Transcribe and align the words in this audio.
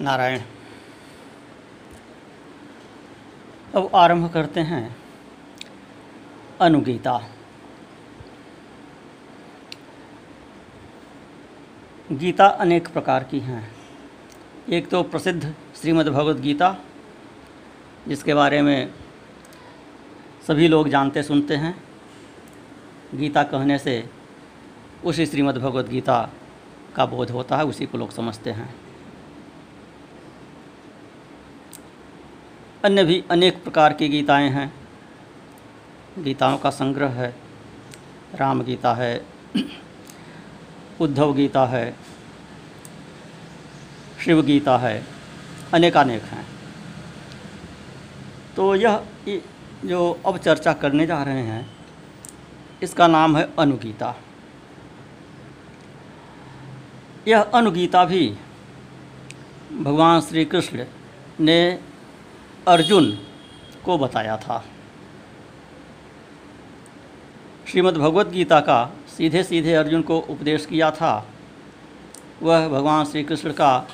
नारायण। 0.00 0.40
अब 3.74 3.90
आरंभ 3.94 4.32
करते 4.32 4.60
हैं 4.60 4.96
अनुगीता। 6.60 7.30
गीता 12.12 12.46
अनेक 12.46 12.88
प्रकार 12.88 13.24
की 13.24 13.40
हैं। 13.40 13.76
एक 14.68 14.88
तो 14.88 15.02
प्रसिद्ध 15.02 15.54
श्रीमद् 15.76 16.40
गीता, 16.40 16.76
जिसके 18.08 18.34
बारे 18.34 18.62
में 18.62 18.94
सभी 20.46 20.68
लोग 20.68 20.88
जानते 20.88 21.22
सुनते 21.22 21.56
हैं। 21.56 21.84
गीता 23.14 23.42
कहने 23.42 23.78
से 23.78 24.10
उसी 25.04 25.26
श्रीमद् 25.26 25.58
गीता 25.88 26.30
का 26.96 27.06
बोध 27.06 27.30
होता 27.30 27.56
है, 27.56 27.64
उसी 27.64 27.86
को 27.86 27.98
लोग 27.98 28.10
समझते 28.10 28.50
हैं। 28.50 28.89
अन्य 32.84 33.04
भी 33.04 33.24
अनेक 33.30 33.62
प्रकार 33.62 33.92
की 33.92 34.08
गीताएँ 34.08 34.48
हैं। 34.50 34.72
गीताओं 36.18 36.58
का 36.58 36.70
संग्रह 36.70 37.08
है। 37.08 37.34
राम 38.34 38.62
गीता 38.62 38.94
है। 38.94 39.26
उद्धव 41.00 41.34
गीता 41.34 41.66
है। 41.66 41.96
शिव 44.24 44.42
गीता 44.42 44.78
है। 44.78 45.06
अनेकानेक 45.74 46.22
हैं। 46.22 46.46
तो 48.56 48.74
यह 48.74 49.04
जो 49.84 50.20
अब 50.26 50.38
चर्चा 50.38 50.72
करने 50.72 51.06
जा 51.06 51.22
रहे 51.22 51.42
हैं, 51.42 51.70
इसका 52.82 53.06
नाम 53.06 53.36
है 53.36 53.48
अनुगीता। 53.58 54.14
यह 57.28 57.40
अनुगीता 57.40 58.04
भी 58.04 58.36
भगवान 59.72 60.20
श्री 60.20 60.44
कृष्ण 60.44 60.84
ने 61.40 61.89
अर्जुन 62.68 63.18
को 63.84 63.98
बताया 63.98 64.36
था। 64.36 64.64
श्रीमद् 67.68 67.98
भगवत 67.98 68.26
गीता 68.26 68.60
का 68.60 68.92
सीधे 69.16 69.42
सीधे 69.42 69.74
अर्जुन 69.74 70.02
को 70.02 70.18
उपदेश 70.18 70.66
किया 70.66 70.90
था। 70.90 71.26
वह 72.42 72.68
भगवान 72.68 73.04
श्री 73.04 73.24
कृष्ण 73.24 73.52
का 73.52 73.88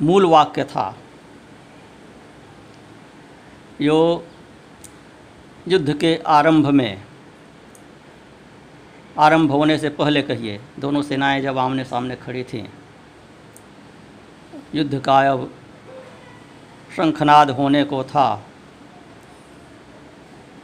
मूल 0.00 0.26
वाक्य 0.26 0.64
था। 0.64 0.96
जो 3.82 4.26
युद्ध 5.68 5.98
के 5.98 6.16
आरंभ 6.26 6.66
में, 6.66 7.02
आरंभ 9.18 9.50
होने 9.50 9.78
से 9.78 9.88
पहले 9.88 10.22
कहिए, 10.22 10.60
दोनों 10.78 11.02
सेनाएँ 11.02 11.40
जब 11.40 11.58
आमने 11.58 11.84
सामने 11.84 12.16
खड़ी 12.16 12.44
थीं, 12.44 12.64
युद्ध 14.74 15.00
का 15.00 15.32
अब 15.32 15.54
शंखनाद 16.96 17.50
होने 17.50 17.84
को 17.84 18.04
था। 18.04 18.42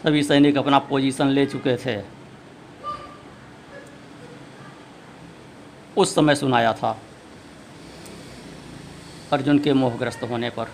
सभी 0.03 0.23
सैनिक 0.23 0.59
अपना 0.59 0.79
पोजीशन 0.79 1.27
ले 1.27 1.47
चुके 1.47 1.77
थे। 1.77 2.03
उस 5.97 6.15
समय 6.15 6.35
सुनाया 6.35 6.73
था। 6.73 6.99
अर्जुन 9.33 9.59
के 9.59 9.73
मोहग्रस्त 9.73 10.23
होने 10.23 10.51
पर। 10.51 10.67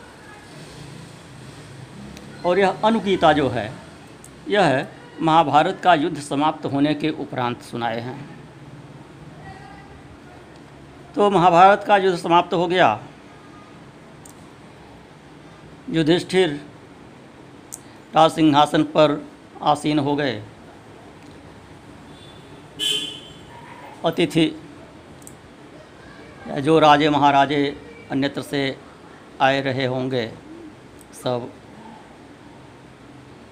और 2.46 2.58
यह 2.58 2.70
अनुगीता 2.84 3.32
जो 3.32 3.48
है, 3.48 3.72
यह 4.48 4.88
महाभारत 5.20 5.80
का 5.84 5.94
युद्ध 5.94 6.20
समाप्त 6.20 6.66
होने 6.66 6.94
के 6.94 7.10
उपरांत 7.10 7.62
सुनाए 7.62 8.00
हैं। 8.00 8.38
तो 11.14 11.30
महाभारत 11.30 11.84
का 11.86 11.96
युद्ध 11.96 12.18
समाप्त 12.18 12.54
हो 12.54 12.68
गया। 12.68 13.02
युधिष्ठिर 15.90 16.50
राज 18.14 18.30
सिंहासन 18.32 18.82
पर 18.82 19.26
आसीन 19.62 19.98
हो 19.98 20.16
गए। 20.16 20.42
अतिथि, 24.04 24.46
जो 26.48 26.78
राजे 26.78 27.10
महाराजे 27.10 27.64
अन्यत्र 28.10 28.42
से 28.42 28.78
आए 29.40 29.60
रहे 29.60 29.86
होंगे, 29.86 30.26
सब 31.14 31.50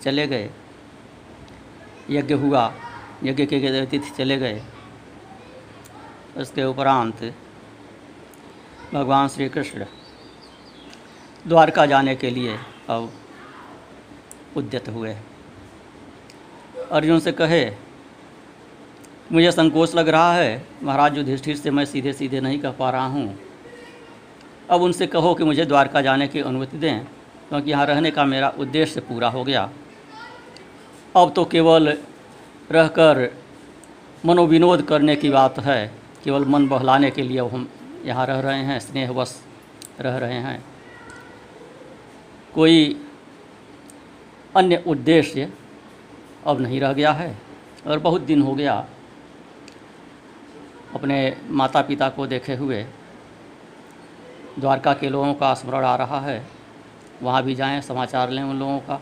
चले 0.03 0.27
गए। 0.27 0.51
यज्ञ 2.11 2.35
हुआ, 2.35 2.73
यज्ञ 3.25 3.47
के 3.47 3.67
अतिथि 3.81 4.11
चले 4.11 4.37
गए। 4.39 4.63
उसके 6.37 6.65
उपरांत 6.65 7.35
भगवान 8.95 9.29
श्री 9.29 9.49
कृष्ण 9.49 9.85
द्वारका 11.49 11.87
जाने 11.87 12.15
के 12.17 12.31
लिए 12.31 12.57
अब 12.91 13.11
उद्यत 14.57 14.89
हुए। 14.89 15.15
अर्जुन 16.91 17.21
से 17.21 17.33
कहे, 17.33 17.65
मुझे 19.33 19.51
संकोच 19.53 19.95
लग 19.95 20.09
रहा 20.09 20.33
है, 20.35 20.63
महाराज 20.83 21.17
युधिष्ठिर 21.19 21.57
से 21.57 21.71
मैं 21.71 21.85
सीधे 21.85 22.13
सीधे 22.13 22.41
नहीं 22.41 22.59
कह 22.59 22.71
पा 22.71 22.91
रहा 22.91 23.07
हूँ। 23.07 23.39
अब 24.71 24.83
उनसे 24.83 25.07
कहो 25.07 25.35
कि 25.35 25.45
मुझे 25.45 25.65
द्वारका 25.65 26.01
जाने 26.01 26.29
की 26.29 26.41
अनुमति 26.41 26.79
दें, 26.79 27.01
क्योंकि 27.49 27.65
तो 27.65 27.71
यहाँ 27.71 27.87
रहने 27.87 28.11
का 28.11 28.25
मेरा 28.25 28.49
उद्देश्य 28.59 29.01
पूरा 29.01 29.29
हो 29.29 29.45
गया। 29.45 29.71
अब 31.17 31.33
तो 31.37 31.45
केवल 31.45 31.89
रहकर 32.71 33.29
मनोविनोद 34.27 34.83
करने 34.83 35.17
की 35.17 35.31
बात 35.31 35.59
है, 35.59 35.87
केवल 36.25 36.45
मन 36.45 36.69
बहलाने 36.69 37.11
के 37.11 37.23
लिए 37.23 37.41
हम 37.41 37.69
यहाँ 38.05 38.27
रह 38.27 38.41
रहे 38.41 38.59
हैं, 38.59 38.79
स्नेहवश 38.81 39.41
रह 40.01 40.17
रहे 40.19 40.39
हैं। 40.39 40.59
कोई 42.55 43.07
अन्य 44.57 44.83
उद्देश्य 44.87 45.53
अब 46.47 46.61
नहीं 46.61 46.81
रह 46.81 46.93
गया 46.93 47.13
है 47.13 47.37
और 47.87 47.99
बहुत 47.99 48.21
दिन 48.21 48.43
हो 48.43 48.55
गया 48.55 48.75
अपने 50.95 51.37
माता 51.51 51.83
पिता 51.83 52.09
को 52.09 52.27
देखे 52.27 52.55
हुए 52.55 52.83
द्वारका 54.59 54.95
के 54.95 55.09
लोगों 55.09 55.35
का 55.35 55.53
स्मरण 55.55 55.85
आ 55.85 55.95
रहा 55.97 56.21
है। 56.21 56.43
वहाँ 57.23 57.43
भी 57.43 57.55
जाएँ, 57.55 57.81
समाचार 57.81 58.31
लें 58.31 58.43
उन 58.43 58.59
लोगों 58.59 58.79
का, 58.81 59.01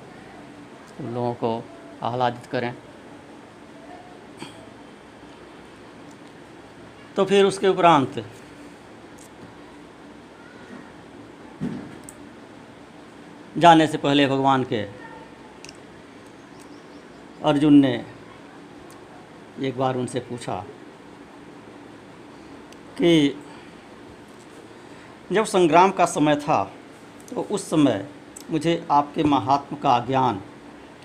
उन 1.00 1.14
लोगों 1.14 1.34
को 1.34 1.64
आह्लादित 2.02 2.46
करें। 2.46 2.74
तो 7.16 7.24
फिर 7.24 7.44
उसके 7.44 7.68
उपरांत 7.68 8.24
जाने 13.58 13.86
से 13.86 13.98
पहले 13.98 14.26
भगवान 14.26 14.64
के 14.64 14.82
अर्जुन 17.44 17.74
ने 17.74 18.04
एक 19.60 19.78
बार 19.78 19.96
उनसे 19.96 20.20
पूछा 20.20 20.64
कि 22.98 23.36
जब 25.32 25.44
संग्राम 25.44 25.90
का 25.90 26.04
समय 26.04 26.36
था 26.36 26.72
तो 27.34 27.40
उस 27.40 27.70
समय 27.70 28.08
मुझे 28.50 28.86
आपके 28.90 29.24
महात्म 29.24 29.76
का 29.76 29.98
ज्ञान 29.98 30.40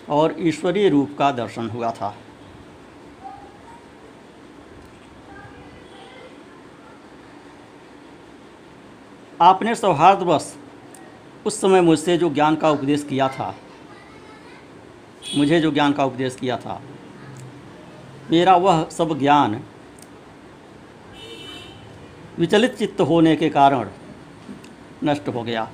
और 0.10 0.36
ईश्वरीय 0.40 0.90
रूप 0.90 1.16
का 1.20 1.32
दर्शन 1.32 1.70
हुआ 1.70 1.92
था। 1.92 2.18
आपने 9.42 9.76
सौहार्दवश 9.76 10.58
उस 11.46 11.60
समय 11.62 11.82
मुझसे 11.82 12.18
जो 12.18 12.30
ज्ञान 12.30 12.56
का 12.56 12.70
उपदेश 12.70 13.04
किया 13.04 13.28
था, 13.28 13.56
मुझे 15.36 15.60
जो 15.60 15.72
ज्ञान 15.72 15.94
का 15.94 16.06
उपदेश 16.06 16.36
किया 16.36 16.58
था, 16.58 16.82
मेरा 18.32 18.56
वह 18.56 18.88
सब 18.90 19.18
ज्ञान 19.20 19.62
विचलित 22.40 22.76
चित्त 22.76 23.02
होने 23.02 23.36
के 23.36 23.50
कारण 23.50 23.90
नष्ट 25.04 25.28
हो 25.28 25.44
गया। 25.44 25.70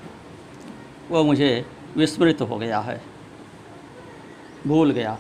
वह 1.11 1.23
मुझे 1.23 1.65
विस्मृत 1.97 2.41
हो 2.41 2.57
गया 2.57 2.79
है, 2.79 3.01
भूल 4.67 4.91
गया। 4.91 5.17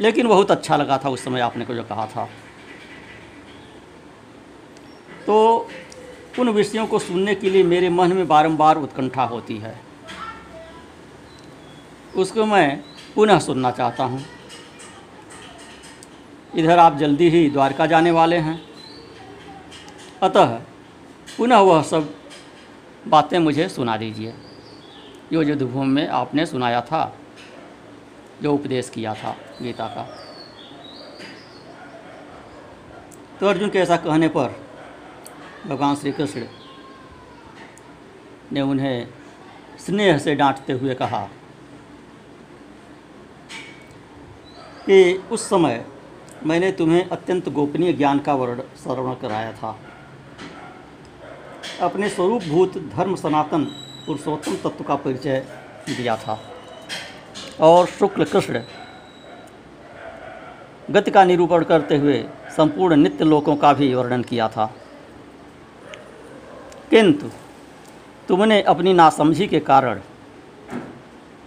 लेकिन 0.00 0.28
बहुत 0.28 0.50
अच्छा 0.50 0.76
लगा 0.76 0.98
था 0.98 1.08
उस 1.08 1.24
समय 1.24 1.40
आपने 1.40 1.64
को 1.64 1.74
जो 1.74 1.82
कहा 1.84 2.06
था। 2.06 2.24
तो 5.26 5.68
उन 6.38 6.48
विषयों 6.48 6.86
को 6.86 6.98
सुनने 6.98 7.34
के 7.34 7.50
लिए 7.50 7.62
मेरे 7.62 7.88
मन 7.88 8.12
में 8.12 8.28
बारंबार 8.28 8.76
उत्कंठा 8.76 9.22
होती 9.22 9.56
है। 9.56 9.80
उसको 12.16 12.46
मैं 12.46 12.84
पुनः 13.14 13.38
सुनना 13.38 13.70
चाहता 13.70 14.04
हूँ। 14.04 14.24
इधर 16.56 16.78
आप 16.78 16.96
जल्दी 16.96 17.28
ही 17.28 17.50
द्वारका 17.50 17.86
जाने 17.86 18.10
वाले 18.10 18.36
हैं। 18.36 18.62
अतः 20.22 20.46
पुनः 21.38 21.56
वह 21.56 21.82
सब 21.82 22.14
बातें 23.08 23.38
मुझे 23.38 23.68
सुना 23.68 23.96
दीजिए। 23.96 24.34
जो 25.32 25.42
युद्धभूमि 25.42 25.86
में 25.86 26.08
आपने 26.08 26.46
सुनाया 26.46 26.80
था, 26.80 27.16
जो 28.42 28.54
उपदेश 28.54 28.90
किया 28.90 29.14
था 29.14 29.36
गीता 29.62 29.86
का। 29.86 30.02
तो 33.40 33.46
अर्जुन 33.46 33.70
के 33.70 33.78
ऐसा 33.78 33.96
कहने 33.96 34.28
पर 34.28 34.69
भगवान 35.66 35.96
श्री 35.96 36.12
कृष्ण 36.12 36.42
ने 38.52 38.60
उन्हें 38.60 39.06
स्नेह 39.78 40.18
से 40.18 40.34
डांटते 40.34 40.72
हुए 40.72 40.94
कहा 40.94 41.20
कि 44.86 45.14
उस 45.32 45.48
समय 45.48 45.84
मैंने 46.46 46.72
तुम्हें 46.72 47.08
अत्यंत 47.08 47.48
गोपनीय 47.48 47.92
ज्ञान 47.92 48.18
का 48.18 48.34
वर्ण 48.34 48.60
श्रवण 48.82 49.14
कराया 49.14 49.52
था। 49.52 49.78
अपने 51.82 52.08
स्वरूप 52.08 52.42
भूत 52.42 52.78
धर्म 52.96 53.14
सनातन 53.14 53.64
पुरुषोत्तम 54.06 54.56
तत्व 54.56 54.84
का 54.84 54.94
परिचय 54.96 55.46
दिया 55.88 56.16
था 56.16 56.38
और 57.60 57.86
शुक्ल 57.86 58.24
कृष्ण 58.24 58.62
गति 60.90 61.10
का 61.10 61.24
निरूपण 61.24 61.64
करते 61.64 61.96
हुए 61.96 62.24
संपूर्ण 62.56 62.96
नित्य 62.96 63.24
लोकों 63.24 63.56
का 63.56 63.72
भी 63.72 63.94
वर्णन 63.94 64.22
किया 64.22 64.48
था। 64.48 64.72
किंतु 66.90 67.26
तुमने 68.28 68.62
अपनी 68.62 68.92
नासमझी 68.92 69.46
के 69.46 69.60
कारण 69.60 70.00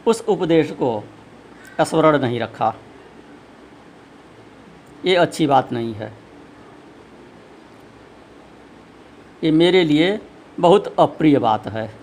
उस 0.08 0.26
उपदेश 0.28 0.72
को 0.72 1.04
स्मरण 1.82 2.20
नहीं 2.20 2.40
रखा। 2.40 2.76
ये 5.06 5.16
अच्छी 5.16 5.48
बात 5.48 5.72
नहीं 5.72 5.94
है। 5.94 6.14
ये 9.44 9.52
मेरे 9.52 9.84
लिए 9.84 10.20
बहुत 10.60 10.96
अप्रिय 11.00 11.40
बात 11.40 11.68
है। 11.68 11.94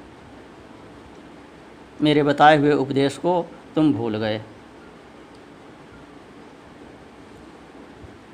मेरे 2.02 2.22
बताए 2.22 2.56
हुए 2.56 2.72
उपदेश 2.72 3.16
को 3.16 3.46
तुम 3.74 3.92
भूल 3.92 4.16
गए। 4.16 4.42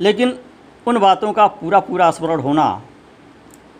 लेकिन 0.00 0.38
उन 0.86 0.98
बातों 0.98 1.32
का 1.32 1.46
पूरा 1.46 1.80
पूरा 1.80 2.10
स्मरण 2.10 2.40
होना 2.40 2.82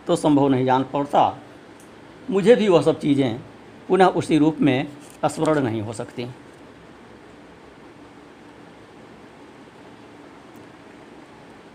तो 0.07 0.17
संभव 0.17 0.49
नहीं 0.49 0.65
जान 0.65 0.85
पड़ता। 0.93 1.39
मुझे 2.31 2.55
भी 2.57 2.69
वह 2.69 2.83
सब 2.83 3.01
चीज़ें 3.01 3.39
पुनः 3.89 4.07
उसी 4.07 4.39
रूप 4.39 4.57
में 4.61 4.87
स्मरण 5.25 5.59
नहीं 5.61 5.81
हो 5.83 5.93
सकती। 5.93 6.27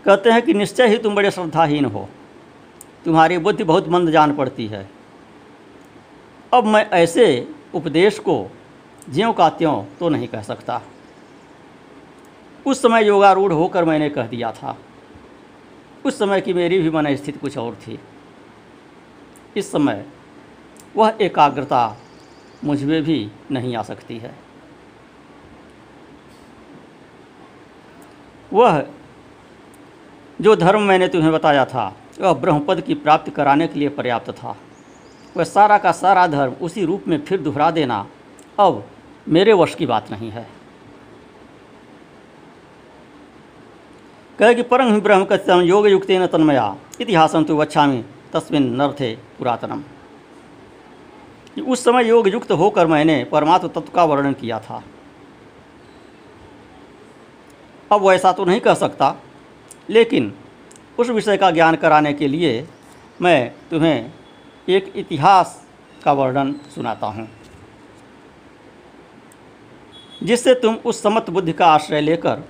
कहते 0.04 0.30
हैं 0.30 0.42
कि 0.42 0.54
निश्चय 0.54 0.88
ही 0.88 0.98
तुम 0.98 1.14
बड़े 1.14 1.30
श्रद्धाहीन 1.30 1.84
हो। 1.84 2.08
तुम्हारी 3.04 3.38
बुद्धि 3.38 3.64
बहुत 3.64 3.88
मंद 3.88 4.10
जान 4.10 4.34
पड़ती 4.36 4.66
है। 4.66 4.88
अब 6.54 6.64
मैं 6.64 6.88
ऐसे 6.90 7.26
उपदेश 7.74 8.18
को 8.18 8.50
ज्यों 9.10 9.32
का 9.32 9.48
त्यों 9.48 9.82
तो 10.00 10.08
नहीं 10.08 10.28
कह 10.28 10.42
सकता। 10.42 10.80
उस 12.66 12.82
समय 12.82 13.06
योगारूढ़ 13.06 13.52
होकर 13.52 13.84
मैंने 13.84 14.08
कह 14.10 14.26
दिया 14.26 14.52
था। 14.52 14.76
उस 16.04 16.18
समय 16.18 16.40
की 16.40 16.52
मेरी 16.52 16.78
भी 16.78 16.90
मन 16.90 17.14
स्थिति 17.14 17.38
कुछ 17.38 17.58
और 17.58 17.74
थी। 17.74 17.98
इस 19.56 19.70
समय 19.72 20.04
वह 20.96 21.18
एकाग्रता 21.20 21.96
मुझमें 22.64 23.02
भी 23.02 23.30
नहीं 23.50 23.76
आ 23.76 23.82
सकती 23.82 24.18
है। 24.18 24.34
वह 28.52 28.84
जो 30.40 30.54
धर्म 30.56 30.82
मैंने 30.82 31.08
तुम्हें 31.08 31.32
बताया 31.32 31.64
था, 31.64 31.94
वह 32.20 32.32
ब्रह्मपद 32.32 32.80
की 32.80 32.94
प्राप्ति 32.94 33.30
कराने 33.30 33.66
के 33.68 33.78
लिए 33.78 33.88
पर्याप्त 33.88 34.30
था। 34.30 34.56
वह 35.36 35.44
सारा 35.44 35.78
का 35.78 35.92
सारा 35.92 36.26
धर्म 36.26 36.52
उसी 36.62 36.84
रूप 36.84 37.08
में 37.08 37.18
फिर 37.24 37.40
दोहरा 37.40 37.70
देना 37.70 38.06
अब 38.60 38.84
मेरे 39.26 39.52
वश 39.52 39.74
की 39.74 39.86
बात 39.86 40.10
नहीं 40.10 40.30
है। 40.30 40.46
कहे 44.38 44.54
कि 44.54 44.62
परम 44.62 44.92
ही 44.94 45.00
ब्रह्म 45.00 45.24
कथम 45.24 45.60
योग 45.60 45.88
युक्त 45.88 46.10
न 46.10 46.26
तन्मया 46.26 46.76
इतिहासम 47.00 47.44
तो 47.44 47.56
वच्छामी, 47.56 48.04
तस्मिन 48.32 48.72
नर्थे 48.76 49.16
पुरातनम। 49.42 49.82
उस 51.62 51.84
समय 51.84 52.08
योग 52.08 52.28
युक्त 52.28 52.50
होकर 52.54 52.86
मैंने 52.86 53.22
परमात्म 53.24 53.68
तत्व 53.68 53.92
का 53.94 54.04
वर्णन 54.04 54.32
किया 54.34 54.58
था। 54.60 54.82
अब 57.90 58.02
वैसा 58.02 58.32
तो 58.32 58.44
नहीं 58.44 58.60
कह 58.60 58.74
सकता, 58.76 59.14
लेकिन 59.90 60.32
उस 60.98 61.10
विषय 61.10 61.36
का 61.36 61.50
ज्ञान 61.50 61.76
कराने 61.76 62.12
के 62.12 62.28
लिए 62.28 62.66
मैं 63.20 63.52
तुम्हें 63.70 64.12
एक 64.68 64.92
इतिहास 64.96 65.60
का 66.04 66.12
वर्णन 66.12 66.52
सुनाता 66.74 67.06
हूँ, 67.06 67.28
जिससे 70.22 70.54
तुम 70.54 70.74
उस 70.76 71.02
समत 71.02 71.30
बुद्धि 71.30 71.52
का 71.52 71.66
आश्रय 71.68 72.00
लेकर 72.00 72.42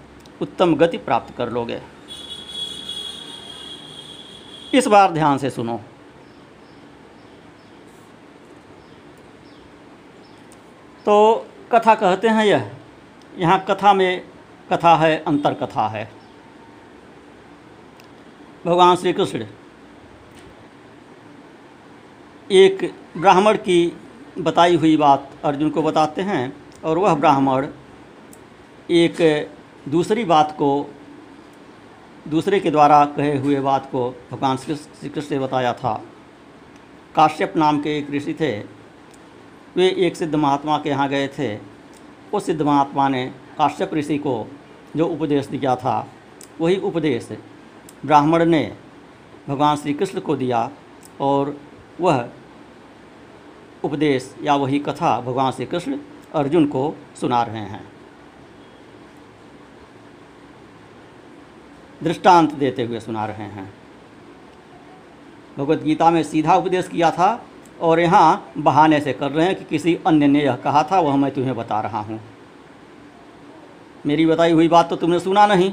उत्तम 0.43 0.75
गति 0.77 0.99
प्राप्त 0.99 1.37
कर 1.37 1.51
लोगे। 1.51 1.81
इस 4.75 4.87
बार 4.87 5.11
ध्यान 5.13 5.39
से 5.39 5.51
सुनो। 5.51 5.81
तो 11.07 11.47
कथा 11.73 11.95
कहते 11.95 12.29
हैं 12.29 12.45
यह। 12.45 12.71
यहाँ 13.39 13.65
कथा 13.69 13.93
में 13.95 14.23
कथा 14.73 14.95
है, 14.97 15.17
अंतर 15.19 15.55
कथा 15.55 15.87
है। 15.89 16.11
भगवान 18.67 18.97
श्री 18.97 19.13
कृष्ण 19.13 19.47
एक 22.51 22.95
ब्राह्मण 23.17 23.57
की 23.57 23.97
बताई 24.39 24.77
हुई 24.77 24.97
बात 24.97 25.31
अर्जुन 25.45 25.71
को 25.71 25.83
बताते 25.83 26.23
हैं 26.23 26.53
और 26.85 26.99
वह 26.99 27.15
ब्राह्मण 27.15 27.67
एक 28.91 29.17
दूसरी 29.89 30.25
बात 30.25 30.53
को, 30.53 30.71
दूसरे 32.29 32.61
के 32.61 32.71
द्वारा 32.71 33.05
कहे 33.07 33.37
हुए 33.39 33.61
बात 33.61 33.87
को 33.87 34.09
भगवान 34.31 34.57
श्री 34.57 35.09
कृष्ण 35.09 35.35
ने 35.37 35.39
बताया 35.39 35.73
था। 35.73 35.95
काश्यप 37.15 37.57
नाम 37.57 37.81
के 37.81 37.97
एक 37.99 38.11
ऋषि 38.11 38.35
थे। 38.35 38.82
वे 39.77 39.89
एक 39.99 40.17
सिद्ध 40.17 40.35
महात्मा 40.35 40.79
के 40.79 40.89
यहाँ 40.89 41.09
गए 41.09 41.29
थे। 41.29 41.57
उस 42.35 42.47
सिद्ध 42.47 42.63
महात्मा 42.63 43.09
ने 43.09 43.27
काश्यप 43.59 43.95
ऋषि 43.95 44.19
को 44.19 44.47
जो 44.97 45.07
उपदेश 45.07 45.47
दिया 45.47 45.77
था, 45.77 46.07
वही 46.61 46.77
उपदेश 46.77 47.29
ब्राह्मण 48.07 48.45
ने 48.45 48.77
भगवान 49.49 49.77
श्री 49.77 49.95
कृष्ण 49.95 50.21
को 50.21 50.37
दिया 50.37 50.71
और 51.21 51.57
वह 52.01 52.29
उपदेश 53.85 54.35
या 54.43 54.55
वही 54.55 54.79
कथा 54.79 55.21
भगवान 55.21 55.53
श्री 55.53 55.67
कृष्ण 55.67 55.99
अर्जुन 56.35 56.67
को 56.67 56.95
सुना 57.21 57.43
रहे 57.43 57.61
हैं। 57.61 57.85
दृष्टांत 62.03 62.55
देते 62.55 62.85
हुए 62.85 63.01
सुना 63.01 63.25
रहे 63.27 63.47
हैं। 63.47 63.73
भगवत 65.59 65.83
गीता 65.83 66.11
में 66.11 66.23
सीधा 66.23 66.55
उपदेश 66.57 66.89
किया 66.89 67.11
था 67.11 67.47
और 67.81 68.01
यहाँ 68.01 68.53
बहाने 68.59 69.01
से 69.01 69.13
कर 69.13 69.31
रहे 69.31 69.47
हैं 69.47 69.57
कि 69.57 69.65
किसी 69.65 69.99
अन्य 70.07 70.27
ने 70.27 70.45
यह 70.45 70.57
कहा 70.57 70.83
था, 70.83 71.01
वह 71.01 71.17
मैं 71.17 71.31
तुम्हें 71.31 71.57
बता 71.57 71.81
रहा 71.81 72.01
हूँ। 72.01 72.21
मेरी 74.07 74.27
बताई 74.27 74.53
हुई 74.53 74.69
बात 74.69 74.91
तो 74.91 74.97
तुमने 74.97 75.21
सुना 75.21 75.47
नहीं। 75.47 75.73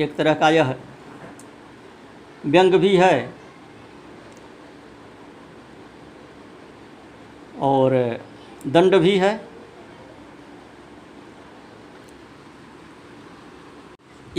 एक 0.00 0.16
तरह 0.16 0.34
का 0.34 0.50
यह 0.50 0.74
व्यंग 2.46 2.74
भी 2.74 2.96
है। 2.96 3.34
और 7.60 8.20
दंड 8.66 8.94
भी 8.94 9.16
है। 9.18 9.50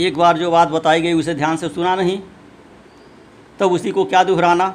एक 0.00 0.16
बार 0.16 0.38
जो 0.38 0.50
बात 0.50 0.68
बताई 0.68 1.00
गई, 1.00 1.12
उसे 1.12 1.34
ध्यान 1.34 1.56
से 1.56 1.68
सुना 1.68 1.94
नहीं, 1.96 2.18
तब 2.18 3.58
तो 3.58 3.70
उसी 3.70 3.90
को 3.90 4.04
क्या 4.04 4.24
दोहराना? 4.24 4.74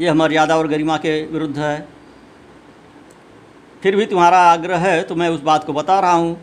यह 0.00 0.14
मर्यादा 0.14 0.56
और 0.56 0.66
गरिमा 0.68 0.96
के 0.96 1.20
विरुद्ध 1.26 1.58
है। 1.58 1.88
फिर 3.82 3.96
भी 3.96 4.06
तुम्हारा 4.06 4.38
आग्रह 4.42 4.78
है 4.78 5.02
तो 5.02 5.14
मैं 5.14 5.28
उस 5.28 5.40
बात 5.42 5.64
को 5.64 5.72
बता 5.72 5.98
रहा 6.00 6.12
हूँ। 6.12 6.34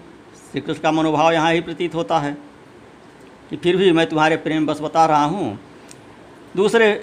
श्री 0.51 0.61
कृष्ण 0.61 0.81
का 0.81 0.91
मनोभाव 0.91 1.31
यहाँ 1.31 1.51
ही 1.53 1.61
प्रतीत 1.61 1.95
होता 1.95 2.19
है 2.19 2.37
कि 3.49 3.57
फिर 3.57 3.77
भी 3.77 3.91
मैं 3.91 4.05
तुम्हारे 4.09 4.35
प्रेम 4.37 4.65
बस 4.65 4.79
बता 4.81 5.05
रहा 5.05 5.23
हूँ। 5.25 5.59
दूसरे 6.55 6.93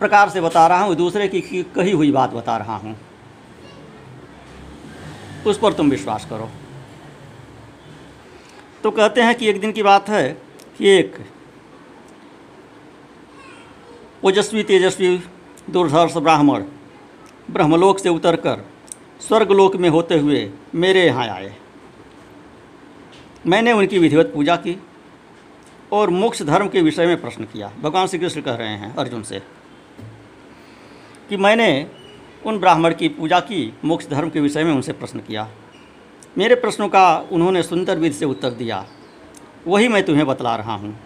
प्रकार 0.00 0.28
से 0.28 0.40
बता 0.40 0.66
रहा 0.66 0.82
हूँ, 0.82 0.94
दूसरे 0.96 1.28
की 1.28 1.40
कही 1.74 1.90
हुई 1.92 2.10
बात 2.12 2.30
बता 2.30 2.56
रहा 2.56 2.76
हूँ। 2.76 2.96
उस 5.46 5.58
पर 5.58 5.72
तुम 5.72 5.90
विश्वास 5.90 6.24
करो। 6.24 6.48
तो 8.82 8.90
कहते 8.90 9.20
हैं 9.20 9.34
कि 9.34 9.48
एक 9.48 9.60
दिन 9.60 9.72
की 9.72 9.82
बात 9.82 10.08
है 10.08 10.28
कि 10.78 10.88
एक 10.88 11.16
ओजस्वी 14.24 14.62
तेजस्वी, 14.62 15.16
दुर्धर्ष 15.70 16.16
ब्राह्मण, 16.16 16.62
ब्रह्मलोक 17.50 17.98
से 17.98 18.08
उतरकर 18.08 18.64
स्वर्गलोक 19.20 19.76
में 19.76 19.88
होते 19.88 20.18
हुए 20.18 20.40
मेरे 20.74 21.04
यहाँ 21.06 21.26
आए। 21.28 21.54
मैंने 23.46 23.72
उनकी 23.72 23.98
विधिवत 23.98 24.30
पूजा 24.34 24.56
की 24.56 24.76
और 25.92 26.10
मोक्ष 26.10 26.42
धर्म 26.42 26.68
के 26.68 26.80
विषय 26.82 27.06
में 27.06 27.20
प्रश्न 27.20 27.44
किया। 27.44 27.70
भगवान 27.80 28.06
श्री 28.06 28.18
कृष्ण 28.18 28.40
कह 28.40 28.54
रहे 28.54 28.68
हैं 28.68 28.94
अर्जुन 28.96 29.22
से 29.22 29.38
कि 31.28 31.36
मैंने 31.36 31.90
उन 32.46 32.58
ब्राह्मण 32.58 32.94
की 32.94 33.08
पूजा 33.08 33.40
की, 33.40 33.72
मोक्ष 33.84 34.08
धर्म 34.08 34.30
के 34.30 34.40
विषय 34.40 34.64
में 34.64 34.72
उनसे 34.72 34.92
प्रश्न 34.92 35.18
किया। 35.18 35.48
मेरे 36.38 36.54
प्रश्नों 36.54 36.88
का 36.88 37.28
उन्होंने 37.32 37.62
सुंदर 37.62 37.98
विधि 37.98 38.14
से 38.14 38.24
उत्तर 38.24 38.50
दिया। 38.50 38.84
वही 39.66 39.88
मैं 39.88 40.02
तुम्हें 40.02 40.26
बतला 40.26 40.56
रहा 40.56 40.74
हूँ। 40.74 40.98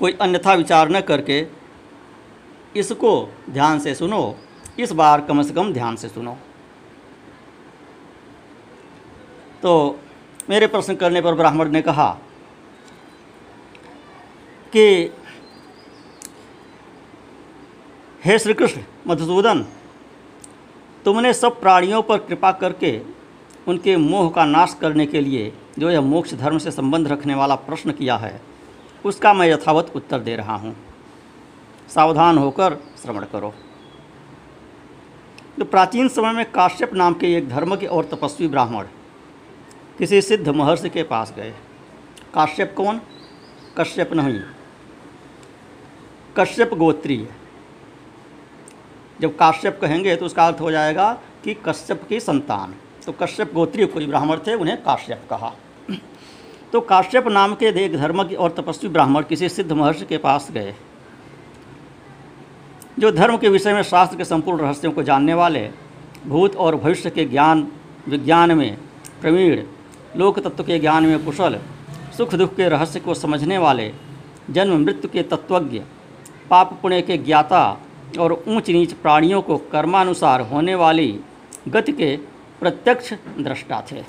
कोई 0.00 0.12
अन्यथा 0.12 0.54
विचार 0.54 0.88
न 0.88 1.00
करके 1.00 1.59
इसको 2.76 3.28
ध्यान 3.50 3.78
से 3.78 3.94
सुनो, 3.94 4.36
इस 4.78 4.92
बार 4.92 5.20
कम 5.20 5.42
से 5.42 5.54
कम 5.54 5.72
ध्यान 5.72 5.96
से 5.96 6.08
सुनो। 6.08 6.36
तो 9.62 9.98
मेरे 10.50 10.66
प्रश्न 10.66 10.94
करने 10.94 11.20
पर 11.20 11.34
ब्राह्मण 11.34 11.70
ने 11.70 11.82
कहा 11.82 12.10
कि, 14.72 15.10
हे 18.24 18.38
श्री 18.38 18.54
कृष्ण 18.54 18.82
मधुसूदन, 19.06 19.64
तुमने 21.04 21.32
सब 21.34 21.60
प्राणियों 21.60 22.02
पर 22.02 22.18
कृपा 22.18 22.52
करके 22.52 23.00
उनके 23.68 23.96
मोह 23.96 24.30
का 24.30 24.44
नाश 24.44 24.76
करने 24.80 25.06
के 25.06 25.20
लिए 25.20 25.52
जो 25.78 25.90
यह 25.90 26.00
मोक्ष 26.00 26.34
धर्म 26.34 26.58
से 26.58 26.70
संबंध 26.70 27.08
रखने 27.08 27.34
वाला 27.34 27.54
प्रश्न 27.54 27.92
किया 27.92 28.16
है, 28.16 28.40
उसका 29.04 29.32
मैं 29.34 29.46
यथावत 29.48 29.92
उत्तर 29.96 30.18
दे 30.18 30.36
रहा 30.36 30.56
हूँ। 30.56 30.74
सावधान 31.94 32.38
होकर 32.38 32.76
श्रवण 33.02 33.24
करो। 33.24 33.54
तो 35.58 35.64
प्राचीन 35.64 36.08
समय 36.08 36.32
में 36.32 36.50
काश्यप 36.52 36.94
नाम 36.94 37.14
के 37.14 37.34
एक 37.34 37.48
धर्म 37.48 37.76
के 37.76 37.86
और 37.86 38.04
तपस्वी 38.04 38.48
ब्राह्मण 38.48 38.86
किसी 39.98 40.22
सिद्ध 40.22 40.48
महर्षि 40.48 40.88
के 40.88 41.02
पास 41.02 41.32
गए। 41.36 41.54
काश्यप 42.34 42.74
कौन? 42.76 43.00
कश्यप 43.78 44.12
नहीं। 44.12 44.40
कश्यप 46.36 46.74
गोत्रीय। 46.74 47.28
जब 49.20 49.36
काश्यप 49.36 49.78
कहेंगे 49.80 50.16
तो 50.16 50.26
उसका 50.26 50.46
अर्थ 50.46 50.60
हो 50.60 50.70
जाएगा 50.70 51.12
कि 51.44 51.54
कश्यप 51.54 52.02
की 52.08 52.20
संतान। 52.20 52.74
तो 53.06 53.12
कश्यप 53.12 53.52
गोत्री 53.54 53.86
कोई 53.86 54.06
ब्राह्मण 54.06 54.36
थे, 54.36 54.54
उन्हें 54.54 54.82
काश्यप 54.82 55.22
कहा। 55.30 55.52
तो 56.72 56.80
काश्यप 56.80 57.28
नाम 57.28 57.54
के 57.54 57.66
एक 57.84 57.96
धर्म 57.96 58.22
और 58.22 58.50
तपस्वी 58.50 58.90
ब्राह्मण 58.90 59.22
किसी 59.22 59.48
सिद्ध 59.48 59.72
महर्षि 59.72 60.04
के 60.04 60.18
पास 60.18 60.48
गए। 60.50 60.74
जो 63.00 63.10
धर्म 63.10 63.36
के 63.36 63.48
विषय 63.48 63.72
में 63.72 63.82
शास्त्र 63.82 64.16
के 64.16 64.24
संपूर्ण 64.24 64.60
रहस्यों 64.60 64.92
को 64.92 65.02
जानने 65.02 65.34
वाले, 65.34 65.70
भूत 66.26 66.56
और 66.56 66.76
भविष्य 66.76 67.10
के 67.10 67.24
ज्ञान, 67.24 67.68
विज्ञान 68.08 68.52
में 68.52 68.78
प्रवीण 69.20 69.62
लोक 70.16 70.38
तत्व 70.38 70.64
के 70.64 70.78
ज्ञान 70.78 71.06
में 71.06 71.24
कुशल, 71.24 71.60
सुख 72.16 72.34
दुख 72.34 72.56
के 72.56 72.68
रहस्य 72.68 73.00
को 73.00 73.14
समझने 73.14 73.58
वाले, 73.58 73.92
जन्म 74.50 74.80
मृत्यु 74.80 75.10
के 75.10 75.22
तत्वज्ञ, 75.22 75.78
पाप 76.50 76.78
पुण्य 76.82 77.02
के 77.02 77.18
ज्ञाता 77.18 77.80
और 78.18 78.44
ऊंच 78.48 78.70
नीच 78.70 78.92
प्राणियों 78.92 79.42
को 79.42 79.56
कर्मानुसार 79.56 80.40
होने 80.40 80.74
वाली 80.74 81.20
गति 81.68 81.92
के 81.92 82.16
प्रत्यक्ष 82.60 83.12
दृष्टा 83.38 83.84
थे। 83.92 84.02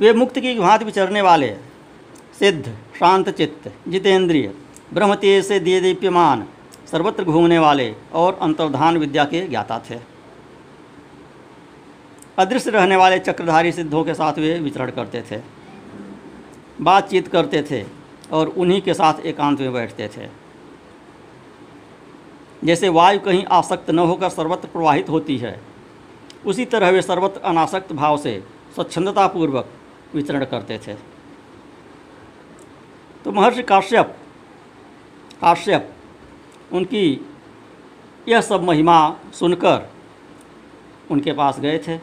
वे 0.00 0.12
मुक्त 0.12 0.38
की 0.38 0.58
भांति 0.58 0.84
विचरने 0.84 1.20
वाले, 1.20 1.56
सिद्ध, 2.38 2.76
शांत 2.98 3.28
चित्त 3.28 3.72
जितेंद्रिय 4.86 4.94
ब्रह्मतेज 4.94 5.46
से 5.46 5.60
दिए 5.60 5.80
दीप्यमान 5.80 6.46
सर्वत्र 6.90 7.24
घूमने 7.24 7.58
वाले 7.58 7.94
और 8.12 8.38
अंतर्धान 8.42 8.96
विद्या 8.96 9.24
के 9.24 9.48
ज्ञाता 9.48 9.82
थे। 9.90 9.98
अदृश्य 12.38 12.70
रहने 12.70 12.96
वाले 12.96 13.18
चक्रधारी 13.18 13.72
सिद्धों 13.72 14.04
के 14.04 14.14
साथ 14.14 14.32
वे 14.32 14.58
विचरण 14.58 14.90
करते 14.90 15.22
थे, 15.30 15.40
बातचीत 16.80 17.28
करते 17.28 17.62
थे 17.62 17.84
और 18.32 18.48
उन्हीं 18.48 18.82
के 18.82 18.94
साथ 18.94 19.14
एकांत 19.20 19.60
में 19.60 19.72
बैठते 19.72 20.08
थे। 20.08 20.28
जैसे 22.64 22.88
वायु 22.88 23.20
कहीं 23.20 23.44
आसक्त 23.44 23.90
न 23.90 23.98
होकर 23.98 24.28
सर्वत्र 24.28 24.68
प्रवाहित 24.68 25.08
होती 25.08 25.38
है, 25.38 25.60
उसी 26.46 26.64
तरह 26.64 26.90
वे 26.90 27.02
सर्वत्र 27.02 27.40
अनासक्त 27.40 27.92
भाव 27.92 28.16
से 28.18 28.44
स्वच्छंदतापूर्वक 28.74 29.68
विचरण 30.14 30.44
करते 30.44 30.78
थे। 30.78 30.94
तो 33.24 33.32
महर्षि 33.32 33.62
काश्यप 33.62 34.16
काश्यप 35.40 35.94
उनकी 36.72 37.26
यह 38.28 38.40
सब 38.40 38.62
महिमा 38.62 39.16
सुनकर 39.32 39.90
उनके 41.10 41.32
पास 41.32 41.60
गए 41.60 41.78
थे। 41.78 41.98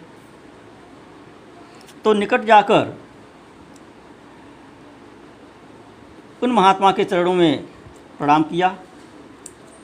तो 2.03 2.13
निकट 2.13 2.41
जाकर 2.41 2.99
उन 6.43 6.51
महात्मा 6.51 6.91
के 6.91 7.03
चरणों 7.03 7.33
में 7.33 7.63
प्रणाम 8.17 8.43
किया। 8.43 8.69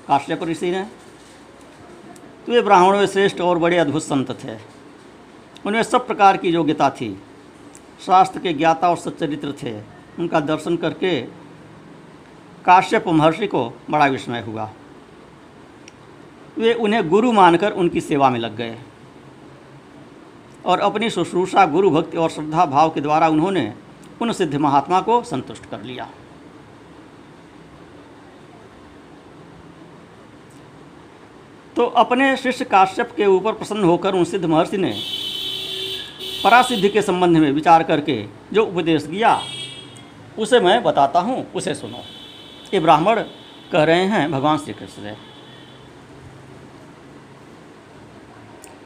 काश्यप 0.07 0.43
ऋषि 0.43 0.71
ने। 0.71 0.83
तो 2.45 2.51
वे 2.51 2.61
ब्राह्मणों 2.61 2.99
में 2.99 3.07
श्रेष्ठ 3.07 3.41
और 3.41 3.57
बड़े 3.57 3.77
अद्भुत 3.77 4.03
संत 4.03 4.31
थे। 4.43 4.55
उनमें 5.65 5.83
सब 5.83 6.07
प्रकार 6.07 6.37
की 6.37 6.49
योग्यता 6.49 6.89
थी। 6.89 7.21
शास्त्र 8.05 8.39
के 8.39 8.53
ज्ञाता 8.53 8.89
और 8.89 8.97
सच्चरित्र 8.97 9.53
थे। 9.63 9.79
उनका 10.19 10.39
दर्शन 10.39 10.77
करके 10.77 11.38
काश्यप 12.69 13.07
महर्षि 13.07 13.47
को 13.47 13.61
बड़ा 13.89 14.05
विस्मय 14.05 14.41
हुआ। 14.41 14.69
वे 16.57 16.73
उन्हें 16.73 17.07
गुरु 17.09 17.31
मानकर 17.31 17.71
उनकी 17.71 18.01
सेवा 18.01 18.29
में 18.29 18.39
लग 18.39 18.55
गए। 18.55 18.77
और 20.65 20.79
अपनी 20.79 21.09
शुश्रूषा, 21.09 21.65
गुरु 21.65 21.89
भक्ति 21.89 22.17
और 22.17 22.29
श्रद्धा 22.29 22.65
भाव 22.65 22.89
के 22.89 23.01
द्वारा 23.01 23.27
उन्होंने 23.27 23.73
उन 24.21 24.31
सिद्ध 24.31 24.55
महात्मा 24.55 24.99
को 25.01 25.21
संतुष्ट 25.23 25.65
कर 25.65 25.81
लिया। 25.81 26.07
तो 31.75 31.85
अपने 31.97 32.35
शिष्य 32.37 32.65
काश्यप 32.65 33.13
के 33.17 33.25
ऊपर 33.25 33.53
प्रसन्न 33.53 33.83
होकर 33.83 34.13
उन 34.13 34.23
सिद्ध 34.23 34.45
महर्षि 34.45 34.77
ने 34.77 34.93
परासिद्धि 36.43 36.89
के 36.89 37.01
संबंध 37.01 37.37
में 37.37 37.51
विचार 37.51 37.83
करके 37.83 38.23
जो 38.53 38.65
उपदेश 38.65 39.03
दिया, 39.03 39.39
उसे 40.39 40.59
मैं 40.59 40.81
बताता 40.83 41.19
हूँ, 41.19 41.45
उसे 41.53 41.73
सुनो। 41.75 42.03
ये 42.73 42.79
ब्राह्मण 42.79 43.19
कह 43.71 43.83
रहे 43.83 44.05
हैं, 44.05 44.31
भगवान 44.31 44.57
श्री 44.57 44.73
कृष्ण 44.73 45.01
से। 45.03 45.15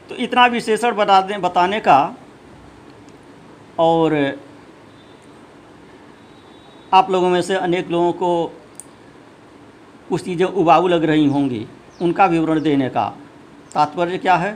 तो 0.08 0.14
इतना 0.14 0.46
विशेषण 0.46 0.94
बता 0.94 1.20
दें 1.20 1.40
बताने 1.42 1.80
का, 1.80 2.14
और 3.78 4.14
आप 6.94 7.10
लोगों 7.10 7.28
में 7.30 7.40
से 7.42 7.54
अनेक 7.54 7.90
लोगों 7.90 8.12
को 8.12 8.46
कुछ 10.08 10.24
चीज़ें 10.24 10.46
उबाऊ 10.46 10.88
लग 10.88 11.04
रही 11.04 11.26
होंगी, 11.26 11.66
उनका 12.02 12.26
विवरण 12.26 12.60
देने 12.60 12.88
का। 12.88 13.06
तात्पर्य 13.74 14.18
क्या 14.18 14.36
है? 14.36 14.52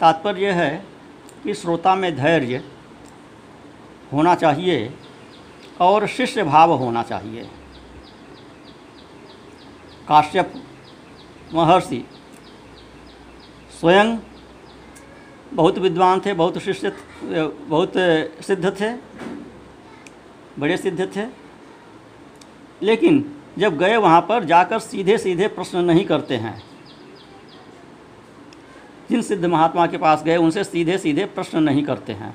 तात्पर्य 0.00 0.50
है 0.52 0.84
कि 1.44 1.54
श्रोता 1.54 1.94
में 1.94 2.14
धैर्य 2.16 2.62
होना 4.12 4.34
चाहिए 4.34 4.86
और 5.80 6.06
शिष्य 6.06 6.42
भाव 6.42 6.72
होना 6.72 7.02
चाहिए। 7.02 7.48
काश्यप 10.08 10.52
महर्षि 11.54 12.04
स्वयं 13.80 14.16
बहुत 15.52 15.78
विद्वान 15.78 16.20
थे, 16.20 16.32
बहुत 16.32 16.58
शिष्य, 16.58 16.92
बहुत 17.68 17.92
सिद्ध 18.46 18.70
थे, 18.80 18.92
बड़े 20.58 20.76
सिद्ध 20.76 21.16
थे। 21.16 21.26
लेकिन 22.82 23.34
जब 23.58 23.78
गए 23.78 23.96
वहाँ 23.96 24.20
पर, 24.20 24.44
जाकर 24.44 24.78
सीधे 24.78 25.18
सीधे 25.18 25.48
प्रश्न 25.48 25.78
नहीं 25.78 26.04
करते 26.04 26.36
हैं। 26.36 26.62
जिन 29.10 29.22
सिद्ध 29.22 29.44
महात्मा 29.44 29.86
के 29.86 29.98
पास 29.98 30.22
गए, 30.22 30.36
उनसे 30.36 30.64
सीधे 30.64 30.98
सीधे 30.98 31.24
प्रश्न 31.24 31.62
नहीं 31.62 31.84
करते 31.84 32.12
हैं। 32.12 32.34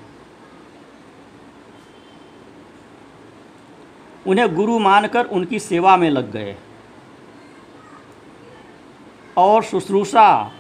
उन्हें 4.29 4.55
गुरु 4.55 4.79
मानकर 4.79 5.25
उनकी 5.25 5.59
सेवा 5.59 5.97
में 5.97 6.09
लग 6.09 6.31
गए। 6.31 6.55
और 9.37 9.63
शुश्रूषा 9.63 10.51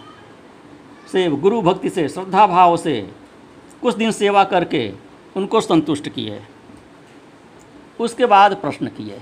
से, 1.11 1.29
गुरु 1.29 1.61
भक्ति 1.61 1.89
से, 1.89 2.09
श्रद्धा 2.09 2.47
भाव 2.47 2.77
से 2.77 3.13
कुछ 3.81 3.95
दिन 3.95 4.11
सेवा 4.11 4.43
करके 4.43 4.93
उनको 5.37 5.61
संतुष्ट 5.61 6.09
किए। 6.09 6.41
उसके 7.99 8.25
बाद 8.25 8.55
प्रश्न 8.55 8.87
किए। 8.87 9.21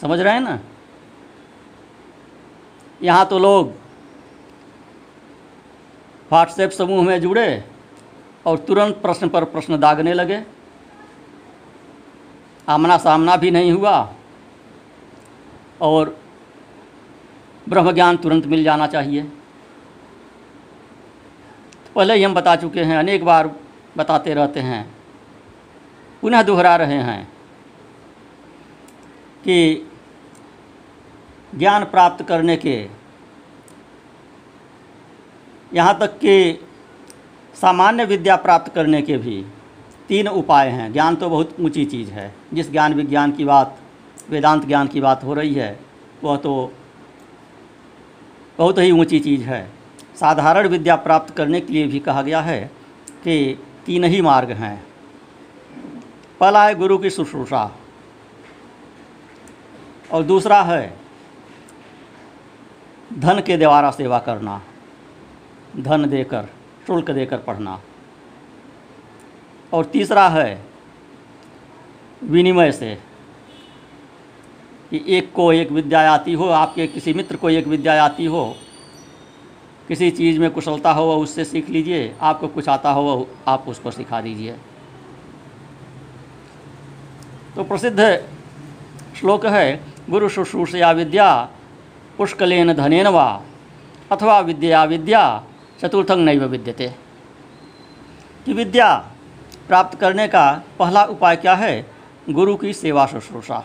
समझ 0.00 0.20
रहे 0.20 0.34
हैं 0.34 0.40
ना? 0.40 0.60
यहाँ 3.02 3.26
तो 3.26 3.38
लोग 3.38 3.68
व्हाट्सएप 6.30 6.70
समूह 6.70 7.04
में 7.04 7.20
जुड़े 7.20 7.64
और 8.46 8.58
तुरंत 8.58 8.94
प्रश्न 8.94 9.28
पर 9.28 9.44
प्रश्न 9.44 9.78
दागने 9.80 10.12
लगे। 10.12 10.57
आमना 12.68 12.98
सामना 12.98 13.36
भी 13.36 13.50
नहीं 13.50 13.72
हुआ। 13.72 14.14
और 15.80 16.20
ब्रह्म 17.68 17.92
ज्ञान 17.92 18.16
तुरंत 18.16 18.46
मिल 18.46 18.64
जाना 18.64 18.86
चाहिए। 18.86 19.22
पहले 21.94 22.14
ही 22.14 22.22
हम 22.22 22.34
बता 22.34 22.56
चुके 22.56 22.80
हैं, 22.80 22.96
अनेक 22.96 23.24
बार 23.24 23.50
बताते 23.96 24.34
रहते 24.34 24.60
हैं। 24.60 24.94
पुनः 26.22 26.42
दोहरा 26.42 26.76
रहे 26.76 26.98
हैं 27.02 27.32
कि 29.44 29.88
ज्ञान 31.54 31.84
प्राप्त 31.84 32.24
करने 32.24 32.56
के 32.56 32.88
यहाँ 35.74 35.98
तक 35.98 36.18
कि 36.18 36.64
सामान्य 37.54 38.04
विद्या 38.04 38.36
प्राप्त 38.36 38.74
करने 38.74 39.02
के 39.02 39.16
भी 39.16 39.44
तीन 40.08 40.28
उपाय 40.28 40.68
हैं। 40.68 40.92
ज्ञान 40.92 41.16
तो 41.16 41.30
बहुत 41.30 41.56
ऊँची 41.60 41.84
चीज़ 41.84 42.10
है। 42.10 42.34
जिस 42.54 42.70
ज्ञान 42.70 42.94
विज्ञान 42.94 43.32
की 43.32 43.44
बात, 43.44 43.78
वेदांत 44.30 44.66
ज्ञान 44.66 44.88
की 44.88 45.00
बात 45.00 45.24
हो 45.24 45.34
रही 45.34 45.54
है, 45.54 45.80
वह 46.24 46.36
तो 46.36 46.72
बहुत 48.58 48.78
ही 48.78 48.90
ऊँची 48.90 49.20
चीज़ 49.20 49.42
है। 49.42 49.70
साधारण 50.20 50.68
विद्या 50.68 50.96
प्राप्त 50.96 51.36
करने 51.36 51.60
के 51.60 51.72
लिए 51.72 51.86
भी 51.86 51.98
कहा 51.98 52.22
गया 52.22 52.40
है 52.40 52.70
कि 53.24 53.62
तीन 53.86 54.04
ही 54.04 54.20
मार्ग 54.20 54.50
हैं। 54.50 54.86
पहला 56.40 56.66
है 56.66 56.74
गुरु 56.74 56.98
की 56.98 57.10
शुश्रूषा। 57.10 57.76
और 60.12 60.22
दूसरा 60.22 60.62
है, 60.62 60.96
धन 63.18 63.40
के 63.40 63.56
द्वारा 63.56 63.90
सेवा 63.90 64.18
करना। 64.18 64.62
धन 65.76 66.10
देकर, 66.10 66.48
शुल्क 66.86 67.10
देकर 67.10 67.38
पढ़ना। 67.38 67.80
और 69.72 69.84
तीसरा 69.84 70.28
है 70.28 70.64
विनिमय 72.24 72.72
से। 72.72 72.98
कि 74.90 75.04
एक 75.08 75.32
को 75.32 75.52
एक 75.52 75.70
विद्या 75.70 76.12
आती 76.12 76.32
हो, 76.32 76.48
आपके 76.48 76.86
किसी 76.86 77.12
मित्र 77.12 77.36
को 77.36 77.50
एक 77.50 77.66
विद्या 77.66 78.04
आती 78.04 78.24
हो, 78.24 78.56
किसी 79.88 80.10
चीज़ 80.10 80.40
में 80.40 80.50
कुशलता 80.50 80.92
हो, 80.92 81.02
वह 81.02 81.16
उससे 81.16 81.44
सीख 81.44 81.70
लीजिए, 81.70 82.14
आपको 82.20 82.48
कुछ 82.48 82.68
आता 82.68 82.90
हो, 82.90 83.02
वह 83.02 83.26
आप 83.48 83.64
उसको 83.68 83.90
सिखा 83.90 84.20
दीजिए। 84.20 84.52
तो 87.56 87.64
प्रसिद्ध 87.64 88.28
श्लोक 89.20 89.46
है, 89.46 89.80
गुरु 90.10 90.28
शुश्रूषया 90.28 90.90
विद्या 90.90 91.50
पुष्कलेन 92.18 92.72
धनेन 92.72 93.06
वा, 93.06 93.42
अथवा 94.12 94.40
विद्या 94.40 94.84
विद्या 94.84 95.44
चतुर्थंग 95.80 96.24
नैव 96.24 96.44
विद्यते। 96.44 96.94
कि 98.44 98.52
विद्या 98.52 99.12
प्राप्त 99.68 99.98
करने 99.98 100.26
का 100.28 100.50
पहला 100.78 101.04
उपाय 101.06 101.36
क्या 101.36 101.54
है? 101.54 101.86
गुरु 102.30 102.56
की 102.56 102.72
सेवा 102.72 103.06
शुश्रूषा। 103.06 103.64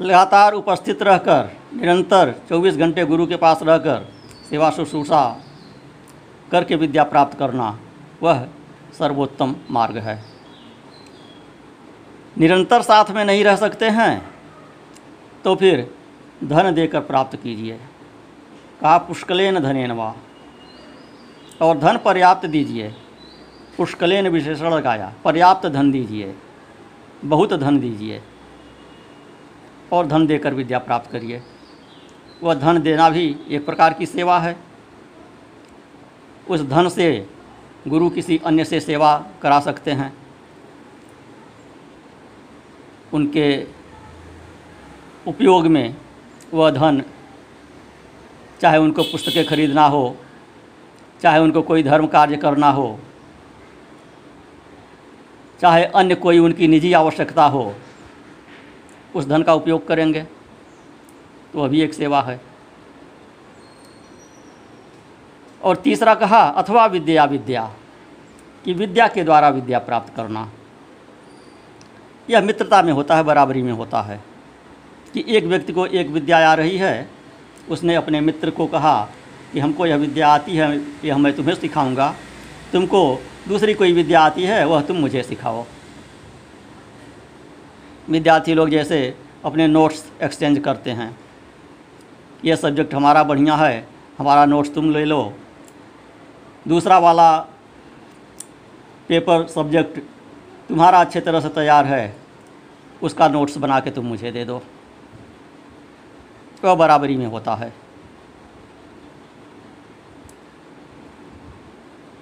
लगातार 0.00 0.52
उपस्थित 0.52 1.02
रहकर, 1.02 1.50
निरंतर 1.74 2.34
24 2.48 2.76
घंटे 2.76 3.04
गुरु 3.04 3.26
के 3.26 3.36
पास 3.36 3.62
रहकर 3.62 4.08
सेवा 4.50 4.70
शुश्रूषा 4.70 5.22
करके 6.52 6.76
विद्या 6.76 7.04
प्राप्त 7.04 7.38
करना 7.38 7.78
वह 8.22 8.46
सर्वोत्तम 8.98 9.54
मार्ग 9.70 9.98
है। 9.98 10.22
निरंतर 12.36 12.82
साथ 12.82 13.10
में 13.10 13.24
नहीं 13.24 13.44
रह 13.44 13.56
सकते 13.56 13.88
हैं 13.90 14.30
तो 15.44 15.54
फिर 15.54 15.86
धन 16.44 16.72
देकर 16.74 17.00
प्राप्त 17.02 17.36
कीजिए। 17.36 17.78
कहा, 18.80 18.98
पुष्कलेन 18.98 19.58
धनेन 19.60 19.90
वा। 19.90 20.14
और 21.62 21.78
धन 21.78 21.96
पर्याप्त 21.96 22.46
दीजिए। 22.46 22.88
पुष्कलेन 23.76 24.28
विशेषण 24.28 24.70
लगाया 24.70 25.12
पर्याप्त 25.24 25.66
धन 25.66 25.90
दीजिए, 25.90 26.34
बहुत 27.24 27.52
धन 27.52 27.80
दीजिए, 27.80 28.22
और 29.92 30.06
धन 30.06 30.26
देकर 30.26 30.54
विद्या 30.54 30.78
प्राप्त 30.78 31.10
करिए। 31.10 31.42
वह 32.42 32.54
धन 32.54 32.82
देना 32.82 33.10
भी 33.10 33.36
एक 33.48 33.66
प्रकार 33.66 33.92
की 33.92 34.06
सेवा 34.06 34.38
है। 34.38 34.56
उस 36.50 36.62
धन 36.62 36.88
से 36.88 37.26
गुरु 37.88 38.10
किसी 38.10 38.40
अन्य 38.46 38.64
से 38.64 38.80
सेवा 38.80 39.26
करा 39.42 39.60
सकते 39.60 39.90
हैं। 39.90 40.12
उनके 43.12 43.66
उपयोग 45.28 45.66
में 45.66 45.96
वह 46.54 46.70
धन 46.70 47.02
चाहे 48.60 48.78
उनको 48.78 49.02
पुस्तकें 49.02 49.44
खरीदना 49.46 49.86
हो, 49.86 50.16
चाहे 51.22 51.38
उनको 51.40 51.62
कोई 51.62 51.82
धर्म 51.82 52.06
कार्य 52.06 52.36
करना 52.36 52.70
हो, 52.70 52.98
चाहे 55.60 55.84
अन्य 55.84 56.14
कोई 56.14 56.38
उनकी 56.38 56.68
निजी 56.68 56.92
आवश्यकता 56.92 57.44
हो, 57.44 57.74
उस 59.14 59.26
धन 59.26 59.42
का 59.42 59.54
उपयोग 59.54 59.86
करेंगे 59.88 60.22
तो 61.52 61.62
अभी 61.62 61.80
एक 61.82 61.94
सेवा 61.94 62.20
है। 62.22 62.40
और 65.62 65.76
तीसरा 65.76 66.14
कहा, 66.14 66.40
अथवा 66.40 66.86
विद्या 66.86 67.24
विद्या, 67.24 67.70
कि 68.64 68.72
विद्या 68.72 69.06
के 69.08 69.24
द्वारा 69.24 69.48
विद्या 69.48 69.78
प्राप्त 69.78 70.14
करना। 70.16 70.48
यह 72.28 72.40
मित्रता 72.40 72.82
में 72.82 72.92
होता 72.92 73.16
है, 73.16 73.22
बराबरी 73.22 73.62
में 73.62 73.72
होता 73.72 74.00
है, 74.02 74.20
कि 75.14 75.24
एक 75.28 75.44
व्यक्ति 75.44 75.72
को 75.72 75.86
एक 75.86 76.08
विद्या 76.08 76.38
आ 76.50 76.54
रही 76.54 76.76
है 76.76 77.19
उसने 77.68 77.94
अपने 77.94 78.20
मित्र 78.20 78.50
को 78.50 78.66
कहा 78.66 79.00
कि 79.52 79.60
हमको 79.60 79.86
यह 79.86 79.96
विद्या 79.96 80.28
आती 80.28 80.56
है 80.56 80.68
यह 81.04 81.18
मैं 81.18 81.32
तुम्हें 81.36 81.54
सिखाऊँगा। 81.54 82.14
तुमको 82.72 83.20
दूसरी 83.48 83.74
कोई 83.74 83.92
विद्या 83.92 84.20
आती 84.20 84.42
है, 84.42 84.64
वह 84.66 84.82
तुम 84.82 84.96
मुझे 84.96 85.22
सिखाओ। 85.22 85.64
विद्यार्थी 88.10 88.54
लोग 88.54 88.70
जैसे 88.70 89.14
अपने 89.44 89.66
नोट्स 89.66 90.04
एक्सचेंज 90.22 90.58
करते 90.58 90.90
हैं। 90.90 91.16
यह 92.44 92.56
सब्जेक्ट 92.56 92.94
हमारा 92.94 93.22
बढ़िया 93.24 93.56
है, 93.56 93.86
हमारा 94.18 94.44
नोट्स 94.44 94.74
तुम 94.74 94.90
ले 94.90 95.04
लो। 95.04 95.32
दूसरा 96.68 96.98
वाला 96.98 97.36
पेपर 99.08 99.46
सब्जेक्ट 99.46 99.98
तुम्हारा 100.68 101.00
अच्छे 101.00 101.20
तरह 101.20 101.40
से 101.40 101.48
तैयार 101.48 101.86
है, 101.86 102.16
उसका 103.02 103.28
नोट्स 103.28 103.56
बना 103.58 103.80
के 103.80 103.90
तुम 103.90 104.06
मुझे 104.06 104.30
दे 104.32 104.44
दो। 104.44 104.62
वह 106.64 106.74
बराबरी 106.74 107.16
में 107.16 107.26
होता 107.26 107.54
है? 107.54 107.72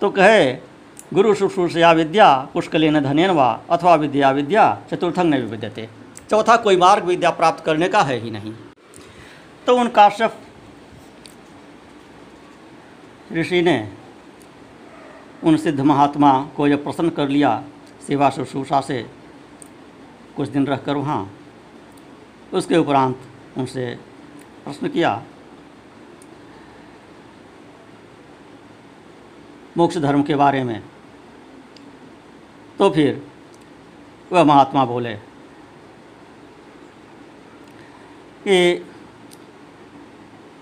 तो 0.01 0.11
कहे, 0.11 0.53
गुरु 1.15 1.35
शुश्रूषया 1.35 1.93
विद्या 1.93 2.49
पुष्कलेन 2.55 3.01
धनेन 3.01 3.31
वा 3.31 3.61
अथवा 3.71 3.95
विद्या 3.95 4.31
विद्या 4.31 4.83
चतुर्थंग 4.91 5.31
नहीं 5.31 5.43
विद्यते। 5.43 5.89
चौथा, 6.31 6.57
कोई 6.57 6.77
मार्ग 6.77 7.05
विद्या 7.05 7.31
प्राप्त 7.31 7.65
करने 7.65 7.89
का 7.89 8.03
है 8.03 8.19
ही 8.19 8.31
नहीं। 8.31 8.55
तो 9.67 9.77
उन 9.79 9.89
काश्यप 9.89 10.35
ऋषि 13.33 13.63
ने 13.63 13.93
उन 15.45 15.57
सिद्ध 15.57 15.81
महात्मा 15.81 16.49
को 16.57 16.69
जब 16.69 16.85
प्रसन्न 16.85 17.11
कर 17.11 17.29
लिया, 17.29 17.65
सेवा 18.07 18.31
शुश्रूषा 18.31 18.81
से, 18.81 19.11
कुछ 20.37 20.49
दिन 20.49 20.67
रहकर 20.67 20.97
वहाँ, 20.97 21.33
उसके 22.55 22.77
उपरांत 22.77 23.21
उनसे 23.59 23.99
प्रश्न 24.69 24.89
किया। 24.89 25.11
मोक्ष 29.77 29.99
धर्म 29.99 30.23
के 30.23 30.35
बारे 30.35 30.63
में। 30.65 30.83
तो 32.79 32.89
फिर 32.91 33.23
वह 34.33 34.45
महात्मा 34.45 34.85
बोले 34.85 35.15
कि 38.45 38.85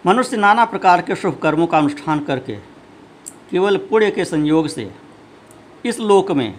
मनुष्य 0.06 0.36
नाना 0.36 0.64
प्रकार 0.64 1.02
के 1.02 1.16
शुभ 1.16 1.38
कर्मों 1.38 1.66
का 1.66 1.78
अनुष्ठान 1.78 2.20
करके, 2.24 2.56
केवल 3.50 3.76
पुण्य 3.88 4.10
के 4.10 4.24
संयोग 4.24 4.68
से 4.68 4.90
इस 5.84 6.00
लोक 6.00 6.30
में 6.32 6.58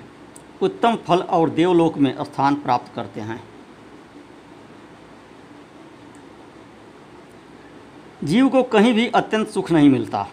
उत्तम 0.62 0.96
फल 1.08 1.20
और 1.20 1.50
देवलोक 1.50 1.98
में 1.98 2.16
स्थान 2.24 2.56
प्राप्त 2.56 2.94
करते 2.96 3.22
हैं। 3.22 3.44
जीव 8.24 8.50
को 8.50 8.64
कहीं 8.64 8.94
भी 8.94 9.08
अत्यंत 9.08 9.48
सुख 9.48 9.72
नहीं 9.72 9.90
मिलता। 9.90 10.28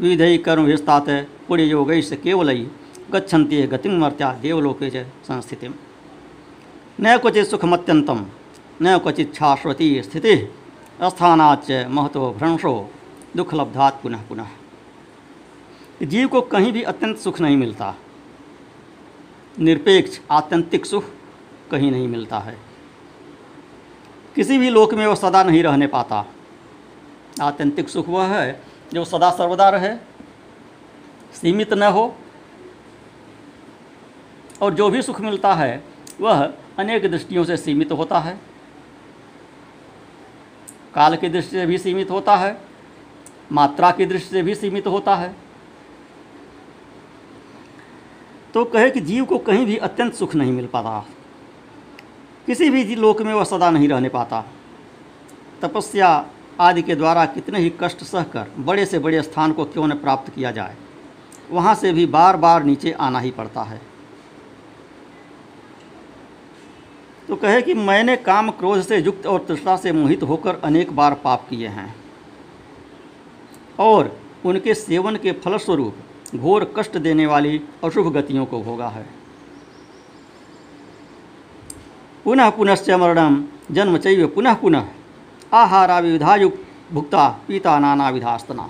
विधि 0.00 0.38
कर्म 0.38 0.62
विस्तात 0.62 1.06
पुण्य 1.48 1.64
योग 1.64 1.92
से 2.00 2.16
केवल 2.16 2.50
ही 2.50 2.66
गच्छन्ति 3.10 3.62
गतिम 3.62 4.00
मर्त्या 4.00 4.32
देवलोके 4.32 4.90
च 4.90 5.06
संस्थिति। 5.24 5.68
न 7.00 7.16
क्वचित 7.18 7.46
सुखमत्यंतम 7.46 8.26
न 8.82 8.98
क्वचित 8.98 9.34
शाश्वती 9.34 10.02
स्थिति 10.02 10.36
स्थानाच 11.02 11.70
महत्व 11.90 12.30
भ्रंशो 12.30 12.90
दुख 13.36 13.54
लब्धात 13.54 14.00
पुनः 14.02 14.22
पुनः। 14.28 14.48
जीव 16.02 16.28
को 16.28 16.40
कहीं 16.40 16.72
भी 16.72 16.82
अत्यंत 16.82 17.18
सुख 17.18 17.40
नहीं 17.40 17.56
मिलता। 17.56 17.94
निरपेक्ष, 19.58 20.20
आत्यंतिक 20.30 20.86
सुख 20.86 21.04
कहीं 21.70 21.90
नहीं 21.90 22.08
मिलता 22.08 22.38
है। 22.38 22.63
किसी 24.34 24.58
भी 24.58 24.70
लोक 24.70 24.94
में 24.94 25.06
वो 25.06 25.14
सदा 25.14 25.42
नहीं 25.42 25.62
रहने 25.62 25.86
पाता। 25.86 26.26
आत्यंतिक 27.42 27.88
सुख 27.88 28.08
वह 28.08 28.26
है, 28.26 28.62
जो 28.92 29.04
सदा 29.04 29.30
सर्वदा 29.30 29.68
रहे, 29.68 29.96
सीमित 31.34 31.72
न 31.72 31.82
हो। 31.82 32.16
और 34.62 34.74
जो 34.74 34.90
भी 34.90 35.02
सुख 35.02 35.20
मिलता 35.20 35.54
है, 35.54 35.84
वह 36.20 36.52
अनेक 36.78 37.10
दृष्टियों 37.10 37.44
से 37.44 37.56
सीमित 37.56 37.92
होता 37.92 38.18
है। 38.18 38.40
काल 40.94 41.16
की 41.16 41.28
दृष्टि 41.28 41.50
से 41.50 41.66
भी 41.66 41.78
सीमित 41.78 42.10
होता 42.10 42.36
है, 42.36 42.60
मात्रा 43.52 43.90
की 43.90 44.06
दृष्टि 44.06 44.30
से 44.30 44.42
भी 44.42 44.54
सीमित 44.54 44.86
होता 44.86 45.16
है। 45.16 45.36
तो 48.54 48.64
कहे 48.64 48.90
कि 48.90 49.00
जीव 49.00 49.24
को 49.24 49.38
कहीं 49.38 49.66
भी 49.66 49.76
अत्यंत 49.76 50.14
सुख 50.14 50.34
नहीं 50.34 50.52
मिल 50.52 50.66
पाता। 50.66 51.04
किसी 52.46 52.70
भी 52.70 52.94
लोक 52.96 53.22
में 53.22 53.32
वह 53.34 53.44
सदा 53.44 53.70
नहीं 53.70 53.88
रहने 53.88 54.08
पाता। 54.10 54.44
तपस्या 55.62 56.08
आदि 56.60 56.82
के 56.82 56.94
द्वारा 56.94 57.24
कितने 57.26 57.58
ही 57.58 57.72
कष्ट 57.80 58.02
सहकर 58.04 58.50
बड़े 58.60 58.84
से 58.86 58.98
बड़े 58.98 59.22
स्थान 59.22 59.52
को 59.52 59.64
क्यों 59.64 59.86
न 59.86 59.94
प्राप्त 59.96 60.34
किया 60.34 60.50
जाए, 60.50 60.76
वहाँ 61.50 61.74
से 61.74 61.92
भी 61.92 62.06
बार 62.08 62.36
बार 62.36 62.64
नीचे 62.64 62.92
आना 62.92 63.18
ही 63.18 63.30
पड़ता 63.30 63.62
है। 63.62 63.80
तो 67.28 67.36
कहे 67.36 67.62
कि 67.62 67.74
मैंने 67.74 68.16
काम 68.18 68.50
क्रोध 68.50 68.82
से 68.82 68.98
युक्त 68.98 69.26
और 69.26 69.44
तृष्णा 69.48 69.76
से 69.76 69.92
मोहित 69.92 70.22
होकर 70.22 70.60
अनेक 70.64 70.92
बार 70.92 71.14
पाप 71.14 71.46
किए 71.50 71.68
हैं 71.68 71.94
और 73.80 74.16
उनके 74.44 74.74
सेवन 74.74 75.16
के 75.16 75.32
फलस्वरूप 75.34 76.36
घोर 76.36 76.72
कष्ट 76.76 76.96
देने 76.98 77.26
वाली 77.26 77.60
अशुभ 77.84 78.12
गतियों 78.12 78.44
को 78.46 78.62
भोगा 78.62 78.88
है। 78.88 79.06
पुनः 82.24 82.50
पुनश्च 82.50 82.90
मरणम 82.90 83.42
जन्म 83.70 83.96
चैव 83.98 84.26
पुनः 84.26 84.54
पुनः। 84.54 84.84
आहारा 85.52 85.98
विविधायुक्त 85.98 86.92
भुक्ता 86.92 87.28
पीता 87.48 87.78
नाना 87.78 88.08
विधास्तना 88.10 88.68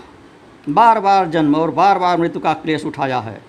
बार 0.68 1.00
बार 1.00 1.28
जन्म 1.28 1.54
और 1.56 1.70
बार 1.70 1.98
बार 1.98 2.18
मृत्यु 2.18 2.40
का 2.40 2.52
क्लेश 2.54 2.84
उठाया 2.84 3.18
है। 3.20 3.40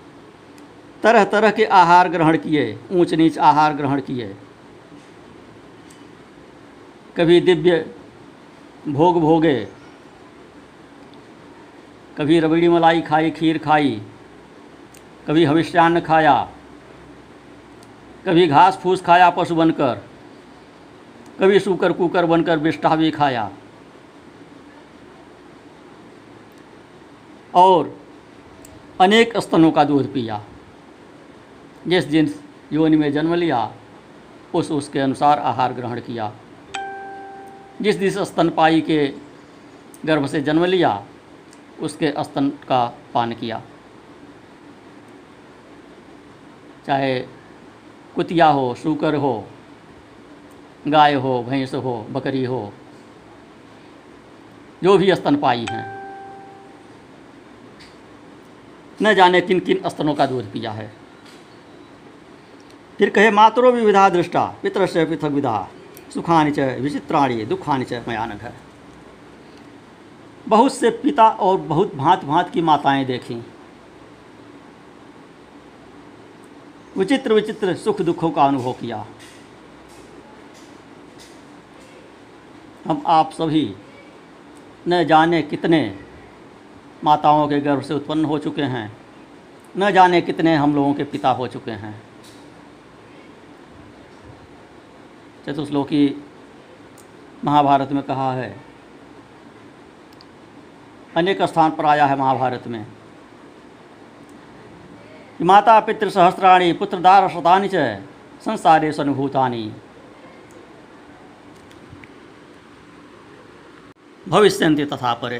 तरह 1.03 1.23
तरह 1.23 1.51
के 1.51 1.65
आहार 1.73 2.09
ग्रहण 2.09 2.37
किए 2.37 2.65
ऊंच 2.91 3.13
नीच 3.13 3.37
आहार 3.39 3.73
ग्रहण 3.73 4.01
किए। 4.01 4.35
कभी 7.17 7.39
दिव्य 7.41 7.85
भोग 8.87 9.19
भोगे, 9.21 9.55
कभी 12.17 12.39
रबड़ी 12.39 12.67
मलाई 12.69 13.01
खाई, 13.01 13.31
खीर 13.31 13.57
खाई, 13.57 14.01
कभी 15.27 15.45
हविष्यान्न 15.45 15.99
खाया 15.99 16.35
कभी 18.25 18.47
घास 18.47 18.77
फूस 18.77 19.01
खाया 19.01 19.29
पशु 19.29 19.55
बनकर, 19.55 20.05
कभी 21.39 21.59
सूकर 21.59 21.91
कुकर 21.91 22.25
बनकर 22.25 22.59
बिष्टा 22.59 22.95
भी 22.95 23.11
खाया। 23.11 23.51
और 27.55 27.99
अनेक 29.01 29.37
स्तनों 29.37 29.71
का 29.71 29.83
दूध 29.83 30.13
पिया। 30.13 30.43
जिस 31.87 32.05
जिस 32.05 32.31
योनि 32.73 32.97
में 32.97 33.13
जन्म 33.13 33.33
लिया, 33.33 33.71
उस 34.55 34.71
उसके 34.71 34.99
अनुसार 34.99 35.39
आहार 35.39 35.73
ग्रहण 35.73 35.99
किया। 35.99 36.33
जिस 37.81 37.99
जिस 37.99 38.17
स्तनपाई 38.17 38.81
के 38.81 39.07
गर्भ 40.05 40.27
से 40.27 40.41
जन्म 40.41 40.65
लिया, 40.65 41.05
उसके 41.79 42.13
स्तन 42.19 42.49
का 42.49 42.97
पान 43.13 43.33
किया। 43.33 43.61
चाहे 46.87 47.34
कुतिया 48.15 48.47
हो 48.47 48.75
शूकर 48.75 49.15
हो, 49.15 49.47
गाय 50.87 51.13
हो, 51.13 51.43
भैंस 51.43 51.73
हो, 51.73 52.07
बकरी 52.11 52.43
हो, 52.45 52.73
जो 54.83 54.97
भी 54.97 55.15
स्तनपाई 55.15 55.65
हैं। 55.69 55.95
न 59.01 59.13
जाने 59.13 59.41
किन 59.41 59.59
किन 59.59 59.89
स्तनों 59.89 60.13
का 60.13 60.25
दूध 60.25 60.51
पिया 60.51 60.71
है। 60.71 60.93
फिर 62.97 63.09
कहे, 63.09 63.31
मातरो 63.31 63.71
विविधा 63.71 64.09
दृष्टा, 64.09 64.45
पितर 64.63 64.85
से 64.85 65.05
पृथक 65.05 65.23
विधा, 65.23 65.67
सुखानि 66.13 66.51
च 66.51 66.59
विचित्राणी, 66.59 67.45
दुखानि 67.45 67.85
च 67.85 67.93
है 67.93 68.53
बहुत 70.47 70.73
से 70.73 70.89
पिता 70.89 71.29
और 71.29 71.57
बहुत 71.57 71.95
भांत 71.95 72.23
भांत 72.23 72.49
की 72.49 72.61
माताएँ 72.61 73.05
देखीं। 73.05 73.41
विचित्र 76.97 77.33
विचित्र 77.33 77.75
सुख 77.75 78.01
दुखों 78.01 78.29
का 78.31 78.43
अनुभव 78.43 78.73
किया। 78.73 79.05
हम 82.85 83.01
आप 83.07 83.31
सभी 83.31 83.73
न 84.87 85.03
जाने 85.03 85.41
कितने 85.43 85.81
माताओं 87.03 87.47
के 87.47 87.59
गर्भ 87.59 87.81
से 87.81 87.93
उत्पन्न 87.93 88.25
हो 88.25 88.37
चुके 88.39 88.61
हैं, 88.63 88.91
न 89.77 89.91
जाने 89.91 90.21
कितने 90.21 90.55
हम 90.55 90.75
लोगों 90.75 90.93
के 90.93 91.03
पिता 91.03 91.29
हो 91.31 91.47
चुके 91.47 91.71
हैं। 91.71 92.01
चतुश्लोकी 95.47 96.05
महाभारत 97.45 97.91
में 97.91 98.03
कहा 98.03 98.31
है, 98.33 98.55
अनेक 101.15 101.41
स्थान 101.43 101.71
पर 101.71 101.85
आया 101.85 102.05
है 102.05 102.17
महाभारत 102.17 102.67
में। 102.67 102.85
माता 105.39 105.79
पितृ 105.79 106.09
सहस्त्राणी 106.09 106.71
पुत्रदार 106.73 107.27
शतानि 107.29 107.67
च 107.67 107.75
संसारे 108.45 108.91
सनुभूतानि। 108.91 109.71
भविष्यंति 114.25 114.85
तथा 114.85 115.13
परे। 115.13 115.39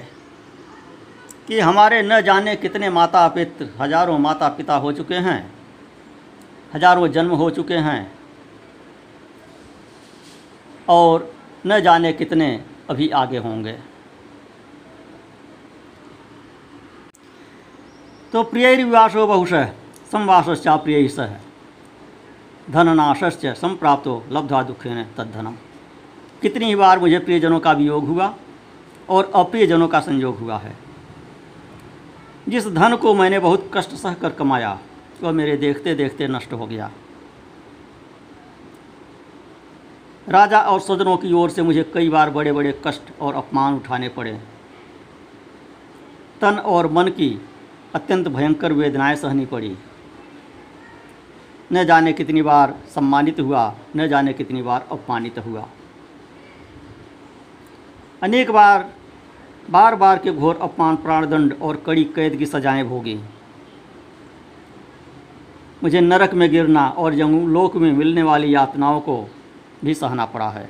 कि 1.48 1.60
हमारे 1.60 2.02
न 2.02 2.20
जाने 2.22 2.56
कितने 2.56 2.90
माता 2.90 3.28
पितृ, 3.28 3.66
हज़ारों 3.80 4.18
माता 4.20 4.48
पिता 4.50 4.76
हो 4.76 4.92
चुके 4.92 5.16
हैं, 5.16 5.40
हज़ारों 6.76 7.08
जन्म 7.08 7.32
हो 7.32 7.50
चुके 7.50 7.78
हैं, 7.78 8.12
और 10.90 11.34
न 11.68 11.80
जाने 11.80 12.14
कितने 12.14 12.50
अभी 12.90 13.10
आगे 13.16 13.38
होंगे। 13.38 13.78
तो 18.34 18.44
प्रिय 18.44 18.76
विवासो 18.76 19.28
बहुश 19.28 19.54
संवासश्चा 20.12 20.76
प्रिय 20.76 21.08
सह 21.08 21.36
संप्राप्तो 23.54 24.24
लब्धा 24.32 24.64
दुखेन 24.64 25.04
तद्धनम। 25.18 25.56
कितनी 26.42 26.66
ही 26.66 26.76
बार 26.76 27.00
मुझे 27.00 27.20
प्रियजनों 27.20 27.60
का 27.60 27.72
वियोग 27.72 28.08
हुआ 28.08 28.34
और 29.10 29.32
अप्रियजनों 29.36 29.88
का 29.88 30.00
संयोग 30.00 30.40
हुआ 30.40 30.58
है। 30.58 30.76
जिस 32.50 32.68
धन 32.68 32.96
को 32.96 33.14
मैंने 33.14 33.40
बहुत 33.40 33.72
कष्ट 33.74 33.90
सह 33.90 34.14
कर 34.14 34.30
कमाया, 34.30 34.80
वह 35.24 35.32
मेरे 35.32 35.58
देखते 35.58 35.96
देखते 35.96 36.28
नष्ट 36.28 36.54
हो 36.54 36.68
गया। 36.68 36.92
राजा 40.30 40.60
और 40.60 40.80
सज्जनों 40.80 41.18
की 41.18 41.34
ओर 41.34 41.50
से 41.50 41.62
मुझे 41.62 41.84
कई 41.94 42.10
बार 42.10 42.30
बड़े 42.30 42.52
बड़े 42.52 42.82
कष्ट 42.88 43.02
और 43.22 43.34
अपमान 43.34 43.74
उठाने 43.74 44.10
पड़े। 44.10 44.40
तन 46.42 46.58
और 46.58 46.92
मन 46.92 47.08
की 47.08 47.42
अत्यंत 47.96 48.28
भयंकर 48.28 48.74
वेदनाएँ 48.74 49.16
सहनी 49.16 49.46
पड़ी। 49.46 49.78
न 51.74 51.84
जाने 51.84 52.14
कितनी 52.14 52.42
बार 52.42 52.76
सम्मानित 52.96 53.40
हुआ, 53.40 53.76
न 53.96 54.08
जाने 54.08 54.34
कितनी 54.34 54.62
बार 54.62 54.88
अपमानित 54.92 55.40
हुआ। 55.40 55.68
अनेक 58.24 58.52
बार 58.52 58.94
बार 59.70 59.96
बार 59.96 60.18
के 60.18 60.32
घोर 60.32 60.60
अपमान, 60.62 60.96
प्राणदंड 60.96 61.56
और 61.62 61.84
कड़ी 61.86 62.04
कैद 62.04 62.36
की 62.36 62.46
सजाएँ 62.46 62.84
भोगी। 62.84 63.20
मुझे 65.84 66.02
नरक 66.02 66.34
में 66.34 66.52
गिरना 66.52 66.90
और 66.90 67.14
लोक 67.14 67.76
में 67.76 67.94
मिलने 67.94 68.24
वाली 68.24 68.56
यातनाओं 68.56 69.00
को 69.00 69.30
भी 69.84 69.94
सहना 69.94 70.26
पड़ा 70.26 70.50
है। 70.50 70.70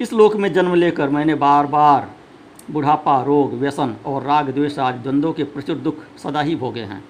इस 0.00 0.12
लोक 0.12 0.36
में 0.36 0.52
जन्म 0.52 0.74
लेकर 0.74 1.08
मैंने 1.08 1.34
बार 1.34 1.66
बार 1.66 2.10
बुढ़ापा, 2.70 3.22
रोग, 3.22 3.52
व्यसन 3.52 3.96
और 4.06 4.22
राग, 4.22 4.50
द्वेष 4.50 4.78
आदि 4.78 4.98
द्वंद्वों 4.98 5.32
के 5.32 5.44
प्रचुर 5.44 5.76
दुख 5.76 5.94
सदा 6.18 6.40
ही 6.40 6.56
भोगे 6.56 6.80
हैं। 6.80 7.04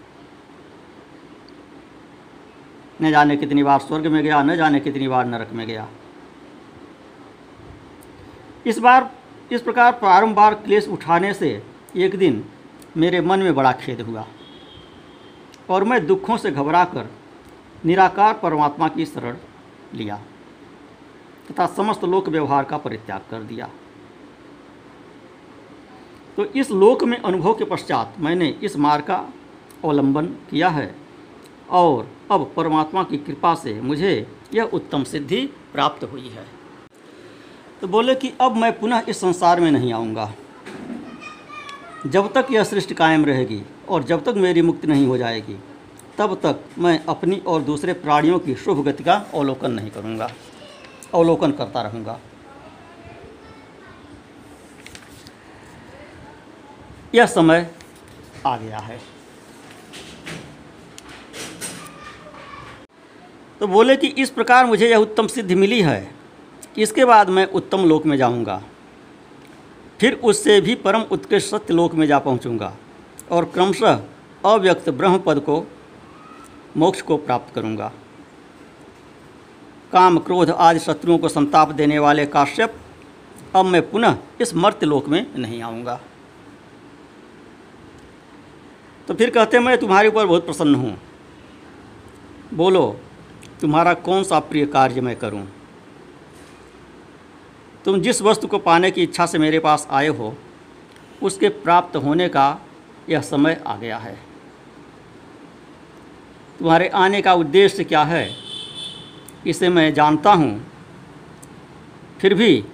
न 3.02 3.10
जाने 3.10 3.36
कितनी 3.36 3.62
बार 3.62 3.78
स्वर्ग 3.78 4.06
में 4.06 4.22
गया, 4.22 4.42
न 4.42 4.56
जाने 4.56 4.80
कितनी 4.80 5.08
बार 5.08 5.26
नरक 5.26 5.52
में 5.52 5.66
गया। 5.66 5.88
इस 8.66 8.78
बार, 8.78 9.10
इस 9.52 9.62
प्रकार 9.62 9.98
बार 10.34 10.54
क्लेश 10.54 10.88
उठाने 10.88 11.34
से 11.34 11.62
एक 11.96 12.16
दिन 12.16 12.44
मेरे 12.96 13.20
मन 13.20 13.40
में 13.40 13.54
बड़ा 13.54 13.72
खेद 13.72 14.00
हुआ 14.00 14.26
और 15.70 15.84
मैं 15.84 16.06
दुखों 16.06 16.36
से 16.36 16.50
घबराकर 16.50 17.10
निराकार 17.84 18.34
परमात्मा 18.34 18.88
की 18.88 19.06
शरण 19.06 19.36
लिया 19.94 20.16
तथा 21.50 21.66
समस्त 21.66 22.04
लोक 22.04 22.28
व्यवहार 22.28 22.64
का 22.64 22.76
परित्याग 22.76 23.20
कर 23.30 23.42
दिया। 23.42 23.68
तो 26.36 26.44
इस 26.44 26.70
लोक 26.70 27.04
में 27.04 27.16
अनुभव 27.18 27.54
के 27.54 27.64
पश्चात 27.64 28.14
मैंने 28.20 28.48
इस 28.62 28.76
मार्ग 28.76 29.04
का 29.04 29.16
अवलंबन 29.84 30.26
किया 30.50 30.68
है 30.68 30.94
और 31.70 32.10
अब 32.30 32.52
परमात्मा 32.56 33.02
की 33.02 33.16
कृपा 33.16 33.54
से 33.54 33.80
मुझे 33.80 34.10
यह 34.54 34.70
उत्तम 34.72 35.04
सिद्धि 35.04 35.40
प्राप्त 35.72 36.04
हुई 36.04 36.28
है। 36.28 36.46
तो 37.80 37.88
बोले 37.88 38.14
कि 38.14 38.32
अब 38.40 38.56
मैं 38.56 38.78
पुनः 38.78 39.02
इस 39.08 39.20
संसार 39.20 39.60
में 39.60 39.70
नहीं 39.70 39.92
आऊँगा। 39.92 40.32
जब 42.06 42.32
तक 42.32 42.46
यह 42.50 42.64
सृष्टि 42.64 42.94
कायम 42.94 43.24
रहेगी 43.24 43.62
और 43.88 44.02
जब 44.02 44.24
तक 44.24 44.34
मेरी 44.36 44.62
मुक्ति 44.62 44.86
नहीं 44.86 45.06
हो 45.06 45.16
जाएगी, 45.18 45.58
तब 46.18 46.34
तक 46.42 46.64
मैं 46.78 46.98
अपनी 47.06 47.36
और 47.46 47.62
दूसरे 47.62 47.92
प्राणियों 47.92 48.38
की 48.38 48.54
शुभ 48.54 48.84
गति 48.84 49.04
का 49.04 49.14
अवलोकन 49.34 49.72
नहीं 49.72 49.90
करूँगा, 49.90 50.30
अवलोकन 51.14 51.52
करता 51.52 51.82
रहूँगा। 51.82 52.18
यह 57.14 57.26
समय 57.26 57.70
आ 58.46 58.56
गया 58.56 58.78
है। 58.78 59.00
तो 63.60 63.66
बोले 63.66 63.96
कि 63.96 64.06
इस 64.06 64.30
प्रकार 64.30 64.66
मुझे 64.66 64.88
यह 64.88 64.96
उत्तम 64.96 65.26
सिद्धि 65.26 65.54
मिली 65.54 65.80
है। 65.82 66.10
इसके 66.78 67.04
बाद 67.04 67.30
मैं 67.30 67.46
उत्तम 67.50 67.84
लोक 67.84 68.04
में 68.06 68.16
जाऊँगा। 68.16 68.62
फिर 70.00 70.14
उससे 70.24 70.60
भी 70.60 70.74
परम 70.74 71.02
उत्कृष्ट 71.10 71.48
सत्य 71.48 71.74
लोक 71.74 71.94
में 71.94 72.06
जा 72.06 72.18
पहुंचूँगा 72.18 72.72
और 73.30 73.44
क्रमशः 73.44 74.00
अव्यक्त 74.44 74.88
ब्रह्म 74.90 75.18
पद 75.18 75.38
को, 75.38 75.64
मोक्ष 76.76 77.00
को 77.02 77.16
प्राप्त 77.16 77.54
करूँगा। 77.54 77.92
काम, 79.92 80.18
क्रोध 80.18 80.50
आदि 80.50 80.78
शत्रुओं 80.78 81.18
को 81.18 81.28
संताप 81.28 81.72
देने 81.72 81.98
वाले 81.98 82.26
काश्यप, 82.26 82.74
अब 83.56 83.64
मैं 83.64 83.90
पुनः 83.90 84.16
इस 84.40 84.54
मर्त्य 84.54 84.86
लोक 84.86 85.08
में 85.08 85.26
नहीं 85.36 85.60
आऊँगा। 85.62 86.00
तो 89.08 89.14
फिर 89.14 89.30
कहते 89.30 89.58
मैं 89.58 89.76
तुम्हारे 89.78 90.08
ऊपर 90.08 90.26
बहुत 90.26 90.46
प्रसन्न 90.46 90.74
हूँ। 90.74 90.96
बोलो 92.54 93.00
तुम्हारा 93.60 93.94
कौन 93.94 94.22
सा 94.24 94.38
प्रिय 94.40 94.66
कार्य 94.66 95.00
मैं 95.00 95.16
करूँ? 95.16 95.46
तुम 97.84 98.00
जिस 98.00 98.20
वस्तु 98.22 98.46
को 98.46 98.58
पाने 98.58 98.90
की 98.90 99.02
इच्छा 99.02 99.26
से 99.26 99.38
मेरे 99.38 99.58
पास 99.58 99.86
आए 99.90 100.08
हो, 100.08 100.34
उसके 101.22 101.48
प्राप्त 101.48 101.96
होने 101.96 102.28
का 102.28 102.58
यह 103.08 103.20
समय 103.20 103.60
आ 103.66 103.76
गया 103.76 103.98
है। 103.98 104.16
तुम्हारे 106.58 106.88
आने 106.88 107.22
का 107.22 107.34
उद्देश्य 107.34 107.84
क्या 107.84 108.02
है, 108.04 108.28
इसे 109.46 109.68
मैं 109.68 109.92
जानता 109.94 110.32
हूँ। 110.32 110.50
फिर 112.20 112.34
भी 112.34 112.64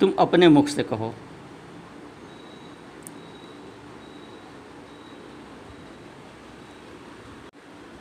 तुम 0.00 0.12
अपने 0.18 0.48
मुख 0.48 0.68
से 0.68 0.82
कहो। 0.82 1.14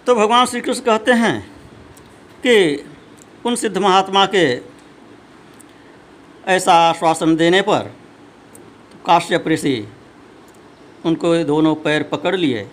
तो 0.08 0.16
भगवान 0.16 0.46
श्री 0.46 0.62
कृष्ण 0.62 0.84
कहते 0.84 1.12
हैं 1.14 1.61
कि 2.44 2.86
उन 3.46 3.56
सिद्ध 3.56 3.78
महात्मा 3.78 4.26
के 4.26 4.62
ऐसा 6.48 6.74
आश्वासन 6.74 7.36
देने 7.36 7.62
पर 7.62 7.92
काश्यप 9.06 9.48
ऋषि 9.48 9.88
उनको 11.06 11.44
दोनों 11.44 11.76
पैर 11.76 12.04
पकड़ 12.04 12.36
लिए 12.36 12.68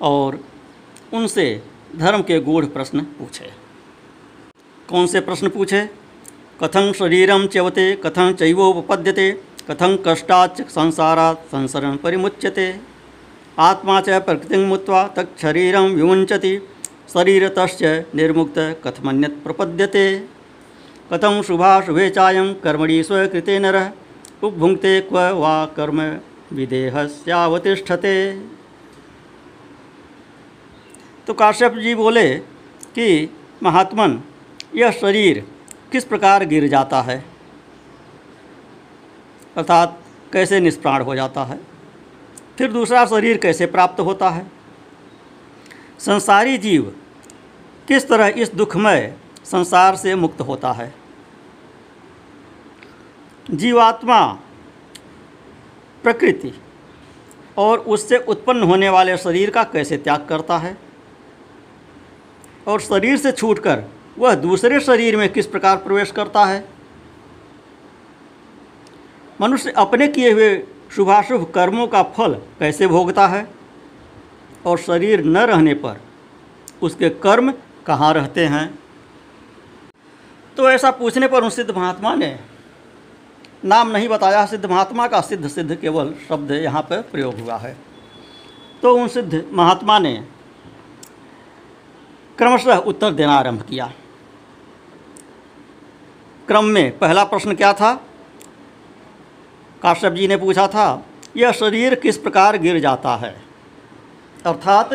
और 0.00 0.38
उनसे 1.12 1.62
धर्म 1.96 2.22
के 2.22 2.40
गूढ़ 2.40 2.64
प्रश्न 2.64 3.00
पूछे। 3.00 3.50
कौन 4.88 5.06
से 5.06 5.20
प्रश्न 5.20 5.48
पूछे? 5.48 5.84
कथं 6.62 6.92
शरीरम 6.92 7.46
च्यवते, 7.46 7.96
कथं 7.96 8.32
चैवोपपद्यते, 8.32 9.30
कथं 9.70 9.96
कष्टाच 10.06 10.60
संसारा 10.62 11.32
संसरण 11.34 11.96
परिमुच्यते। 11.96 12.80
आत्मा 13.58 14.00
च 14.00 14.22
प्रकृति 14.22 14.56
मुत्वा 14.56 15.06
तत्शरीरं 15.08 15.88
विमुञ्चति। 15.90 16.56
शरीरतश्च 17.12 17.82
निर्मुक्त 18.14 18.58
कथमन्यत् 18.58 19.44
प्रपद्यते। 19.44 20.24
कथं 21.12 21.42
शुभाशुभे 21.42 22.10
चायं 22.10 22.54
कर्मणि 22.54 23.02
स्वकृते 23.02 23.58
नर 23.58 23.90
उपभुङ्क्ते 24.42 25.00
क्व 25.00 25.18
वा 25.18 25.66
कर्म 25.66 26.18
विदेहस्यावतिष्ठते। 26.52 28.40
तो 31.26 31.34
काश्यप 31.34 31.74
जी 31.74 31.94
बोले 31.94 32.34
कि, 32.94 33.36
महात्मन, 33.62 34.20
यह 34.76 34.90
शरीर 34.90 35.46
किस 35.92 36.04
प्रकार 36.04 36.44
गिर 36.44 36.68
जाता 36.68 37.00
है? 37.00 37.24
अर्थात 39.56 40.02
कैसे 40.32 40.60
निष्प्राण 40.60 41.02
हो 41.02 41.14
जाता 41.14 41.44
है? 41.44 41.60
फिर 42.58 42.72
दूसरा 42.72 43.06
शरीर 43.06 43.38
कैसे 43.38 43.66
प्राप्त 43.66 44.00
होता 44.00 44.30
है? 44.30 44.53
संसारी 45.98 46.58
जीव 46.58 46.94
किस 47.88 48.08
तरह 48.08 48.26
इस 48.26 48.54
दुखमय 48.54 49.14
संसार 49.44 49.96
से 49.96 50.14
मुक्त 50.14 50.40
होता 50.40 50.72
है? 50.72 50.94
जीवात्मा 53.50 54.26
प्रकृति 56.02 56.52
और 57.58 57.78
उससे 57.78 58.18
उत्पन्न 58.18 58.62
होने 58.62 58.88
वाले 58.88 59.16
शरीर 59.16 59.50
का 59.50 59.62
कैसे 59.62 59.96
त्याग 59.96 60.26
करता 60.28 60.58
है? 60.58 60.78
और 62.68 62.80
शरीर 62.80 63.16
से 63.16 63.32
छूटकर 63.32 63.84
वह 64.18 64.34
दूसरे 64.34 64.80
शरीर 64.80 65.16
में 65.16 65.32
किस 65.32 65.46
प्रकार 65.46 65.76
प्रवेश 65.76 66.10
करता 66.10 66.44
है? 66.44 66.68
मनुष्य 69.40 69.70
अपने 69.70 70.08
किए 70.08 70.32
हुए 70.32 70.66
शुभाशुभ 70.96 71.52
कर्मों 71.54 71.86
का 71.86 72.02
फल 72.02 72.34
कैसे 72.34 72.86
भोगता 72.86 73.26
है? 73.26 73.63
और 74.66 74.78
शरीर 74.78 75.24
न 75.24 75.36
रहने 75.36 75.74
पर 75.74 76.00
उसके 76.82 77.08
कर्म 77.10 77.52
कहाँ 77.86 78.12
रहते 78.14 78.46
हैं? 78.46 78.78
तो 80.56 80.70
ऐसा 80.70 80.90
पूछने 80.90 81.28
पर 81.28 81.44
उन 81.44 81.50
सिद्ध 81.50 81.70
महात्मा 81.70 82.14
ने 82.14 82.38
नाम 83.64 83.90
नहीं 83.90 84.08
बताया, 84.08 84.44
सिद्ध 84.46 84.66
महात्मा 84.66 85.06
का 85.08 85.20
सिद्ध 85.20 85.48
सिद्ध 85.48 85.74
केवल 85.74 86.14
शब्द 86.28 86.50
यहाँ 86.50 86.82
पर 86.82 87.02
प्रयोग 87.02 87.38
हुआ 87.40 87.56
है। 87.56 87.76
तो 88.82 88.94
उन 88.96 89.08
सिद्ध 89.08 89.44
महात्मा 89.52 89.98
ने 89.98 90.14
क्रमशः 92.38 92.76
उत्तर 92.76 93.12
देना 93.12 93.32
आरंभ 93.32 93.62
किया। 93.62 93.92
क्रम 96.48 96.64
में 96.64 96.98
पहला 96.98 97.24
प्रश्न 97.24 97.54
क्या 97.54 97.72
था? 97.72 97.94
काश्यप 99.82 100.12
जी 100.12 100.28
ने 100.28 100.36
पूछा 100.36 100.66
था, 100.68 101.04
यह 101.36 101.52
शरीर 101.52 101.94
किस 101.94 102.18
प्रकार 102.18 102.56
गिर 102.56 102.78
जाता 102.80 103.16
है? 103.16 103.43
अर्थात 104.46 104.92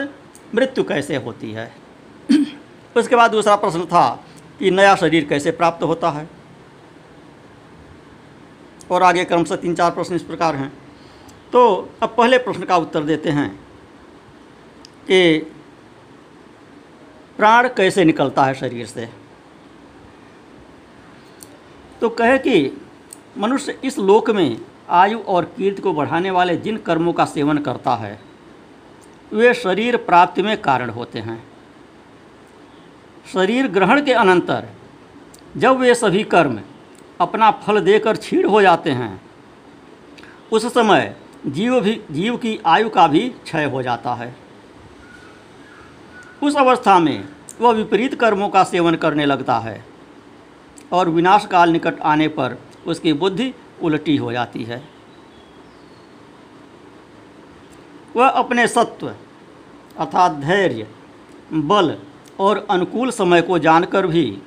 मृत्यु 0.55 0.83
कैसे 0.83 1.15
होती 1.15 1.51
है? 1.51 1.71
उसके 2.97 3.15
बाद 3.15 3.31
दूसरा 3.31 3.55
प्रश्न 3.55 3.85
था 3.85 4.25
कि 4.59 4.71
नया 4.71 4.95
शरीर 4.95 5.25
कैसे 5.25 5.51
प्राप्त 5.51 5.83
होता 5.83 6.09
है? 6.09 6.29
और 8.91 9.03
आगे 9.03 9.25
क्रम 9.25 9.43
से 9.43 9.57
तीन 9.57 9.75
चार 9.75 9.91
प्रश्न 9.91 10.15
इस 10.15 10.23
प्रकार 10.23 10.55
हैं। 10.55 10.71
तो 11.53 11.89
अब 12.03 12.15
पहले 12.17 12.37
प्रश्न 12.37 12.63
का 12.63 12.77
उत्तर 12.77 13.03
देते 13.03 13.29
हैं 13.29 13.49
कि 15.07 15.39
प्राण 17.37 17.67
कैसे 17.67 18.05
निकलता 18.05 18.45
है 18.45 18.53
शरीर 18.53 18.85
से? 18.85 19.09
तो 22.01 22.09
कहे 22.09 22.37
कि 22.37 22.77
मनुष्य 23.37 23.79
इस 23.83 23.97
लोक 23.99 24.29
में 24.29 24.61
आयु 24.89 25.19
और 25.19 25.45
कीर्ति 25.45 25.81
को 25.81 25.93
बढ़ाने 25.93 26.31
वाले 26.31 26.57
जिन 26.57 26.77
कर्मों 26.77 27.13
का 27.13 27.25
सेवन 27.25 27.57
करता 27.57 27.95
है 27.95 28.28
वे 29.33 29.53
शरीर 29.53 29.97
प्राप्ति 29.97 30.41
में 30.41 30.61
कारण 30.61 30.89
होते 30.89 31.19
हैं। 31.19 31.43
शरीर 33.33 33.67
ग्रहण 33.67 34.01
के 34.01 34.13
अनंतर, 34.13 34.67
जब 35.57 35.77
वे 35.77 35.95
सभी 35.95 36.23
कर्म 36.23 36.59
अपना 37.21 37.51
फल 37.51 37.79
देकर 37.79 38.15
छीड़ 38.15 38.45
हो 38.47 38.61
जाते 38.61 38.91
हैं, 38.91 39.21
उस 40.51 40.65
समय 40.73 41.15
जीव 41.47 41.79
भी, 41.81 42.01
जीव 42.11 42.37
की 42.37 42.59
आयु 42.65 42.89
का 42.89 43.07
भी 43.07 43.29
क्षय 43.29 43.65
हो 43.65 43.83
जाता 43.83 44.13
है। 44.13 44.35
उस 46.43 46.55
अवस्था 46.55 46.99
में 46.99 47.27
वह 47.61 47.71
विपरीत 47.71 48.15
कर्मों 48.15 48.49
का 48.49 48.63
सेवन 48.63 48.95
करने 48.95 49.25
लगता 49.25 49.59
है 49.59 49.85
और 50.91 51.09
विनाश 51.09 51.45
काल 51.45 51.69
निकट 51.69 51.99
आने 51.99 52.27
पर 52.27 52.57
उसकी 52.87 53.13
बुद्धि 53.13 53.53
उल्टी 53.81 54.15
हो 54.17 54.31
जाती 54.31 54.63
है। 54.63 54.98
वह 58.15 58.27
अपने 58.27 58.67
सत्व 58.67 59.07
अर्थात 59.07 60.31
धैर्य, 60.31 60.87
बल 61.53 61.97
और 62.39 62.65
अनुकूल 62.69 63.11
समय 63.11 63.41
को 63.41 63.59
जानकर 63.59 64.07
भी 64.07 64.41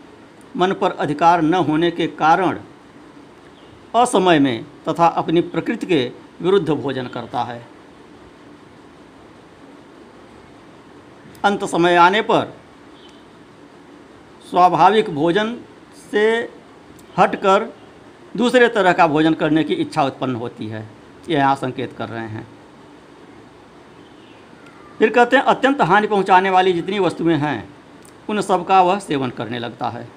मन 0.57 0.73
पर 0.73 0.91
अधिकार 0.93 1.43
न 1.43 1.55
होने 1.55 1.91
के 1.91 2.07
कारण 2.07 2.59
असमय 3.95 4.39
में 4.39 4.65
तथा 4.89 5.07
अपनी 5.07 5.41
प्रकृति 5.41 5.87
के 5.87 6.05
विरुद्ध 6.43 6.69
भोजन 6.71 7.07
करता 7.07 7.43
है। 7.43 7.61
अंत 11.45 11.65
समय 11.65 11.97
आने 11.97 12.23
पर 12.23 12.53
स्वाभाविक 14.51 15.11
भोजन 15.11 15.55
से 16.11 16.27
हटकर 17.19 17.69
दूसरे 18.37 18.69
तरह 18.69 18.93
का 18.93 19.07
भोजन 19.07 19.35
करने 19.35 19.65
की 19.65 19.75
इच्छा 19.75 20.05
उत्पन्न 20.05 20.35
होती 20.35 20.67
है। 20.67 20.89
ये 21.29 21.37
यहाँ 21.37 21.55
संकेत 21.57 21.93
कर 21.93 22.09
रहे 22.09 22.27
हैं। 22.29 22.47
फिर 25.03 25.11
कहते 25.11 25.37
हैं, 25.37 25.45
अत्यंत 25.45 25.81
हानि 25.81 26.07
पहुँचाने 26.07 26.51
वाली 26.51 26.73
जितनी 26.73 26.99
वस्तुएँ 26.99 27.35
हैं, 27.35 27.69
उन 28.29 28.41
सब 28.41 28.67
का 28.67 28.83
वह 28.83 28.99
सेवन 28.99 29.31
करने 29.31 29.59
लगता 29.59 29.89
है। 29.89 30.09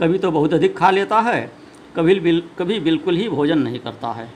कभी 0.00 0.18
तो 0.18 0.30
बहुत 0.30 0.54
अधिक 0.54 0.78
खा 0.78 0.90
लेता 0.90 1.20
है, 1.20 1.52
कभी 1.96 2.20
बिल, 2.20 2.42
कभी 2.58 2.80
बिल्कुल 2.80 3.16
ही 3.16 3.28
भोजन 3.28 3.58
नहीं 3.58 3.78
करता 3.78 4.08
है। 4.08 4.32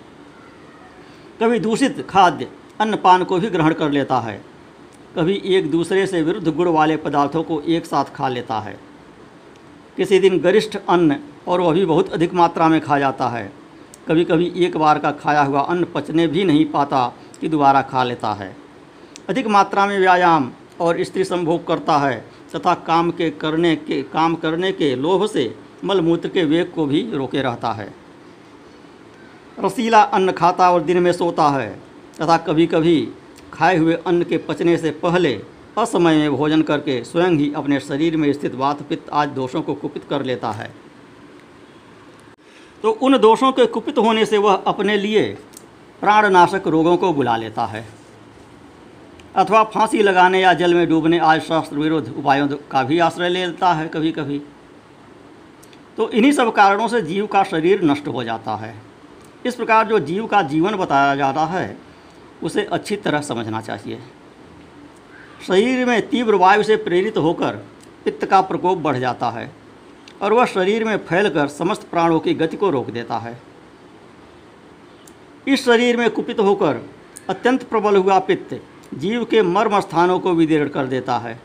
कभी 1.42 1.58
दूषित 1.58 2.06
खाद्य, 2.10 2.48
अन्न 2.80 2.96
पान 2.96 3.24
को 3.24 3.38
भी 3.38 3.50
ग्रहण 3.50 3.74
कर 3.74 3.90
लेता 3.90 4.18
है। 4.18 4.44
कभी 5.16 5.42
एक 5.44 5.70
दूसरे 5.70 6.06
से 6.06 6.22
विरुद्ध 6.22 6.48
गुण 6.48 6.68
वाले 6.68 6.96
पदार्थों 6.96 7.42
को 7.42 7.60
एक 7.60 7.86
साथ 7.86 8.04
खा 8.04 8.28
लेता 8.28 8.60
है। 8.60 8.78
किसी 9.96 10.18
दिन 10.18 10.38
गरिष्ठ 10.38 10.78
अन्न, 10.88 11.16
और 11.48 11.60
वह 11.60 11.72
भी 11.72 11.84
बहुत 11.84 12.12
अधिक 12.12 12.34
मात्रा 12.34 12.68
में 12.68 12.80
खा 12.80 12.98
जाता 12.98 13.28
है। 13.28 13.52
कभी 14.08 14.24
कभी 14.24 14.52
एक 14.56 14.76
बार 14.76 14.98
का 14.98 15.10
खाया 15.10 15.42
हुआ 15.42 15.60
अन्न 15.60 15.86
पचने 15.94 16.26
भी 16.26 16.44
नहीं 16.44 16.64
पाता 16.64 17.14
कि 17.40 17.48
दोबारा 17.48 17.82
खा 17.82 18.04
लेता 18.04 18.32
है। 18.32 18.67
अधिक 19.28 19.46
मात्रा 19.46 19.86
में 19.86 19.98
व्यायाम 19.98 20.50
और 20.80 21.02
स्त्री 21.04 21.24
संभोग 21.24 21.66
करता 21.66 21.96
है, 21.98 22.24
तथा 22.54 22.74
काम 22.74 23.10
के 23.10 23.30
करने 23.30 23.74
के, 23.76 24.02
काम 24.02 24.34
करने 24.34 24.72
के 24.72 24.94
लोभ 24.96 25.26
से 25.26 25.54
मलमूत्र 25.84 26.28
के 26.28 26.44
वेग 26.44 26.70
को 26.72 26.86
भी 26.86 27.02
रोके 27.12 27.42
रहता 27.42 27.72
है। 27.72 27.92
रसीला 29.58 30.02
अन्न 30.02 30.32
खाता 30.32 30.70
और 30.70 30.82
दिन 30.82 30.98
में 30.98 31.12
सोता 31.12 31.48
है, 31.48 31.68
तथा 32.20 32.36
कभी 32.36 32.66
कभी 32.66 33.08
खाए 33.52 33.76
हुए 33.76 33.94
अन्न 34.06 34.24
के 34.24 34.38
पचने 34.38 34.76
से 34.76 34.90
पहले 34.90 35.34
असमय 35.78 36.16
में 36.16 36.36
भोजन 36.36 36.62
करके 36.62 37.02
स्वयं 37.04 37.36
ही 37.36 37.52
अपने 37.56 37.80
शरीर 37.80 38.16
में 38.16 38.32
स्थित 38.32 38.54
वात 38.54 38.82
पित्त 38.82 39.10
आदि 39.12 39.34
दोषों 39.34 39.62
को 39.62 39.74
कुपित 39.74 40.04
कर 40.04 40.22
लेता 40.22 40.50
है। 40.50 40.70
तो 42.82 42.90
उन 42.92 43.18
दोषों 43.18 43.52
के 43.52 43.66
कुपित 43.66 43.98
होने 43.98 44.26
से 44.26 44.38
वह 44.38 44.54
अपने 44.66 44.96
लिए 44.96 45.28
प्राणनाशक 46.00 46.66
रोगों 46.66 46.96
को 46.96 47.12
बुला 47.12 47.36
लेता 47.36 47.66
है। 47.66 47.97
अथवा 49.36 49.62
फांसी 49.64 50.02
लगाने 50.02 50.40
या 50.40 50.52
जल 50.54 50.74
में 50.74 50.88
डूबने 50.88 51.18
आज 51.18 51.40
शास्त्र 51.40 51.76
विरोध 51.76 52.08
उपायों 52.18 52.48
का 52.70 52.82
भी 52.82 52.98
आश्रय 52.98 53.28
लेता 53.28 53.72
है 53.72 53.86
कभी 53.88 54.12
कभी 54.12 54.40
तो 55.96 56.08
इन्हीं 56.10 56.32
सब 56.32 56.52
कारणों 56.54 56.86
से 56.88 57.00
जीव 57.02 57.26
का 57.26 57.42
शरीर 57.42 57.82
नष्ट 57.84 58.08
हो 58.08 58.22
जाता 58.24 58.54
है। 58.56 58.74
इस 59.46 59.54
प्रकार 59.54 59.86
जो 59.86 59.98
जीव 59.98 60.26
का 60.26 60.42
जीवन 60.42 60.74
बताया 60.74 61.14
जा 61.16 61.30
रहा 61.30 61.58
है, 61.58 61.76
उसे 62.42 62.64
अच्छी 62.64 62.96
तरह 62.96 63.20
समझना 63.20 63.60
चाहिए। 63.60 63.98
शरीर 65.46 65.84
में 65.86 66.08
तीव्र 66.08 66.34
वायु 66.34 66.62
से 66.62 66.76
प्रेरित 66.76 67.18
होकर 67.18 67.56
पित्त 68.04 68.24
का 68.24 68.40
प्रकोप 68.40 68.78
बढ़ 68.78 68.96
जाता 68.96 69.30
है 69.30 69.50
और 70.22 70.32
वह 70.32 70.44
शरीर 70.46 70.84
में 70.84 70.96
फैलकर 70.98 71.48
समस्त 71.48 71.88
प्राणों 71.90 72.20
की 72.20 72.34
गति 72.34 72.56
को 72.56 72.70
रोक 72.70 72.90
देता 72.90 73.18
है। 73.18 73.38
इस 75.48 75.64
शरीर 75.64 75.96
में 75.96 76.08
कुपित 76.10 76.40
होकर 76.40 76.84
अत्यंत 77.28 77.62
प्रबल 77.62 77.96
हुआ 77.96 78.18
पित्त 78.18 78.60
जीव 78.94 79.24
के 79.24 79.42
मर्म 79.42 79.80
स्थानों 79.80 80.20
को 80.20 80.32
विदीर्ण 80.32 80.68
कर 80.68 80.86
देता 80.86 81.18
है। 81.18 81.40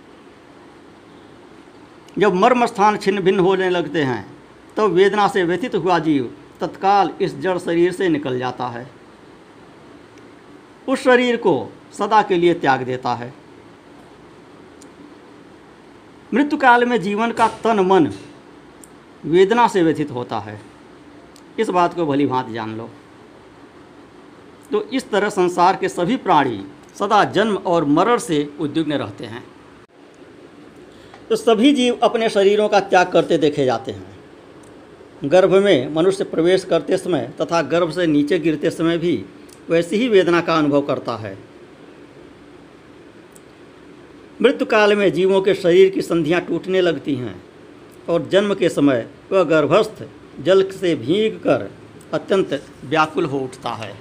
जब 2.20 2.34
मर्म 2.34 2.66
स्थान 2.66 2.98
छिन्न 2.98 3.20
भिन्न 3.20 3.40
होने 3.40 3.70
लगते 3.70 4.04
हैं, 4.04 4.24
तब 4.24 4.76
तो 4.76 4.88
वेदना 4.88 5.28
से 5.28 5.44
व्यथित 5.44 5.76
हुआ 5.76 6.00
जीव 6.00 6.36
तत्काल 6.60 7.12
इस 7.22 7.38
जड़ 7.40 7.58
शरीर 7.58 7.92
से 7.92 8.10
निकल 8.10 8.40
जाता 8.40 8.68
है। 8.68 8.90
उस 10.88 11.04
शरीर 11.04 11.38
को 11.38 11.74
सदा 11.98 12.22
के 12.22 12.36
लिए 12.36 12.54
त्याग 12.54 12.82
देता 12.82 13.14
है। 13.14 13.34
मृत्यु 16.34 16.60
काल 16.60 16.86
में 16.86 17.02
जीवन 17.02 17.32
का 17.32 17.48
तन 17.48 17.80
मन 17.80 18.12
वेदना 19.26 19.68
से 19.68 19.84
व्यथित 19.84 20.12
होता 20.12 20.40
है। 20.40 20.62
इस 21.60 21.70
बात 21.70 21.94
को 21.94 22.06
भली 22.06 22.26
भांति 22.26 22.54
जान 22.54 22.76
लो। 22.78 22.90
तो 24.72 24.84
इस 24.84 25.10
तरह 25.10 25.30
संसार 25.30 25.76
के 25.76 25.90
सभी 25.90 26.18
प्राणी 26.18 26.66
सदा 27.00 27.24
जन्म 27.24 27.56
और 27.56 27.86
मरण 27.86 28.18
से 28.18 28.48
उद्विग्न 28.60 28.94
रहते 28.94 29.26
हैं। 29.26 29.44
तो 31.30 31.36
सभी 31.36 31.72
जीव 31.74 32.00
अपने 32.04 32.30
शरीरों 32.30 32.68
का 32.70 32.80
त्याग 32.80 33.12
करते 33.12 33.38
देखे 33.38 33.66
जाते 33.66 33.92
हैं। 33.92 35.30
गर्भ 35.30 35.54
में 35.56 35.94
मनुष्य 35.94 36.24
प्रवेश 36.24 36.64
करते 36.64 36.98
समय 36.98 37.32
तथा 37.42 37.62
गर्भ 37.62 37.92
से 37.92 38.08
नीचे 38.08 38.40
गिरते 38.40 38.70
समय 38.70 38.98
भी 38.98 39.26
वैसी 39.70 39.96
ही 39.96 40.08
वेदना 40.08 40.42
का 40.42 40.58
अनुभव 40.58 40.82
करता 40.82 41.16
है। 41.16 41.38
मृत्यु 44.42 44.66
काल 44.66 44.96
में 44.96 45.12
जीवों 45.14 45.42
के 45.42 45.54
शरीर 45.54 45.90
की 45.90 46.02
संधियाँ 46.02 46.42
टूटने 46.42 46.82
लगती 46.82 47.16
हैं 47.16 47.36
और 48.10 48.28
जन्म 48.30 48.54
के 48.54 48.70
समय 48.70 49.08
वह 49.32 49.44
गर्भस्थ 49.44 50.04
जल 50.40 50.70
से 50.72 50.96
भीग 50.96 51.38
कर 51.40 51.70
अत्यंत 52.14 52.62
व्याकुल 52.86 53.26
हो 53.26 53.40
उठता 53.40 53.70
है। 53.70 53.94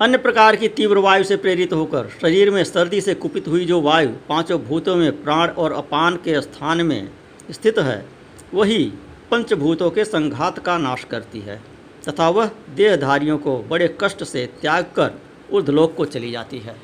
अन्य 0.00 0.18
प्रकार 0.18 0.56
की 0.56 0.68
तीव्र 0.68 0.98
वायु 0.98 1.24
से 1.24 1.36
प्रेरित 1.36 1.72
होकर 1.72 2.08
शरीर 2.20 2.50
में 2.50 2.62
सर्दी 2.64 3.00
से 3.00 3.14
कुपित 3.14 3.48
हुई 3.48 3.64
जो 3.64 3.80
वायु 3.80 4.10
पाँचों 4.28 4.58
भूतों 4.58 4.94
में 4.96 5.22
प्राण 5.22 5.48
और 5.48 5.72
अपान 5.72 6.14
के 6.16 6.40
स्थान 6.40 6.80
में 6.80 7.10
स्थित 7.50 7.78
है, 7.78 8.06
वही 8.54 8.84
पंचभूतों 9.30 9.90
के 9.90 10.04
संघात 10.04 10.58
का 10.58 10.76
नाश 10.78 11.04
करती 11.04 11.40
है, 11.40 11.60
तथा 12.08 12.28
वह 12.28 12.50
देहधारियों 12.76 13.36
को 13.38 13.58
बड़े 13.62 13.88
कष्ट 14.00 14.24
से 14.24 14.46
त्याग 14.60 14.84
कर 14.96 15.10
ऊर्धलोक 15.52 15.94
को 15.96 16.04
चली 16.04 16.30
जाती 16.30 16.58
है। 16.58 16.76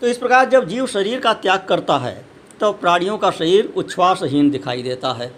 तो 0.00 0.06
इस 0.06 0.18
प्रकार 0.18 0.48
जब 0.48 0.66
जीव 0.68 0.86
शरीर 0.86 1.20
का 1.20 1.32
त्याग 1.34 1.66
करता 1.68 1.98
है, 1.98 2.14
तब 2.14 2.58
तो 2.60 2.72
प्राणियों 2.72 3.18
का 3.18 3.30
शरीर 3.30 3.72
उच्छ्वासहीन 3.76 4.50
दिखाई 4.50 4.82
देता 4.82 5.12
है। 5.12 5.30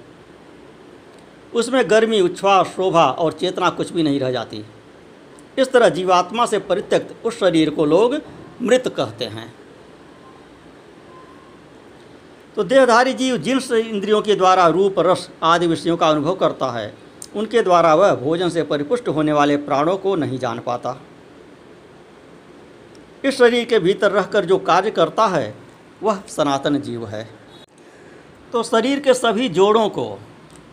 उसमें 1.54 1.82
गर्मी, 1.90 2.20
उच्छ्वास, 2.20 2.66
शोभा 2.66 3.04
और 3.04 3.32
चेतना 3.32 3.70
कुछ 3.70 3.92
भी 3.92 4.02
नहीं 4.02 4.20
रह 4.20 4.30
जाती। 4.30 4.64
इस 5.58 5.72
तरह 5.72 5.88
जीवात्मा 5.88 6.46
से 6.46 6.58
परित्यक्त 6.58 7.26
उस 7.26 7.40
शरीर 7.40 7.70
को 7.70 7.84
लोग 7.84 8.20
मृत 8.62 8.88
कहते 8.88 9.24
हैं। 9.24 9.54
तो 12.56 12.64
देहधारी 12.64 13.12
जीव 13.12 13.36
जिन 13.36 13.60
इंद्रियों 13.74 14.22
के 14.22 14.34
द्वारा 14.34 14.68
रूप, 14.68 14.94
रस 14.98 15.30
आदि 15.42 15.66
विषयों 15.66 15.96
का 15.96 16.08
अनुभव 16.08 16.34
करता 16.34 16.70
है, 16.70 16.94
उनके 17.36 17.62
द्वारा 17.62 17.94
वह 17.94 18.14
भोजन 18.14 18.48
से 18.48 18.62
परिपुष्ट 18.62 19.08
होने 19.08 19.32
वाले 19.32 19.56
प्राणों 19.56 19.96
को 19.96 20.16
नहीं 20.16 20.38
जान 20.38 20.58
पाता। 20.58 21.00
इस 23.24 23.38
शरीर 23.38 23.64
के 23.64 23.78
भीतर 23.78 24.10
रहकर 24.10 24.44
जो 24.44 24.58
कार्य 24.58 24.90
करता 24.90 25.26
है, 25.26 25.54
वह 26.02 26.22
सनातन 26.28 26.80
जीव 26.80 27.06
है। 27.06 27.28
तो 28.52 28.62
शरीर 28.62 29.00
के 29.00 29.14
सभी 29.14 29.48
जोड़ों 29.48 29.88
को, 29.88 30.18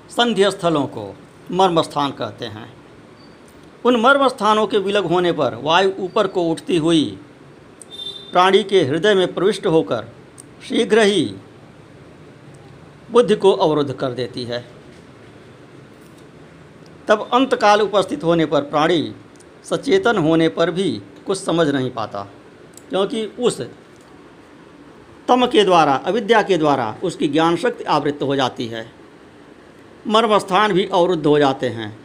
संध्य 0.09 0.51
स्थलों 0.51 0.87
को 0.87 1.15
मर्म 1.51 1.81
स्थान 1.81 2.11
कहते 2.11 2.45
हैं। 2.45 2.82
उन 3.85 3.95
मर्म 3.95 4.27
स्थानों 4.27 4.67
के 4.67 4.77
विलग 4.77 5.05
होने 5.05 5.31
पर 5.31 5.55
वायु 5.55 5.91
ऊपर 5.99 6.27
को 6.27 6.43
उठती 6.43 6.77
हुई 6.77 7.19
प्राणी 8.31 8.63
के 8.63 8.81
हृदय 8.83 9.13
में 9.13 9.33
प्रविष्ट 9.33 9.65
होकर 9.67 10.07
शीघ्र 10.69 10.99
ही 10.99 11.35
बुद्धि 13.11 13.35
को 13.35 13.51
अवरुद्ध 13.51 13.93
कर 13.93 14.11
देती 14.11 14.43
है। 14.43 14.65
तब 17.07 17.29
अंतकाल 17.33 17.81
उपस्थित 17.81 18.23
होने 18.23 18.45
पर 18.45 18.61
प्राणी 18.61 19.13
सचेतन 19.63 20.17
होने 20.17 20.47
पर 20.49 20.71
भी 20.71 20.91
कुछ 21.25 21.37
समझ 21.37 21.67
नहीं 21.67 21.91
पाता, 21.91 22.21
क्योंकि 22.89 23.25
उस 23.25 23.61
तम 25.27 25.45
के 25.45 25.63
द्वारा, 25.63 25.93
अविद्या 25.95 26.41
के 26.41 26.57
द्वारा 26.57 26.95
उसकी 27.03 27.27
ज्ञान 27.27 27.55
शक्ति 27.55 27.83
आवृत्त 27.83 28.23
हो 28.23 28.35
जाती 28.35 28.67
है। 28.67 28.91
मर्म 30.07 30.37
स्थान 30.39 30.73
भी 30.73 30.85
अवरुद्ध 30.85 31.25
हो 31.25 31.37
जाते 31.39 31.69
हैं। 31.69 32.02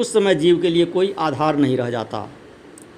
उस 0.00 0.12
समय 0.12 0.34
जीव 0.34 0.60
के 0.60 0.70
लिए 0.70 0.84
कोई 0.84 1.14
आधार 1.18 1.56
नहीं 1.56 1.76
रह 1.76 1.90
जाता 1.90 2.28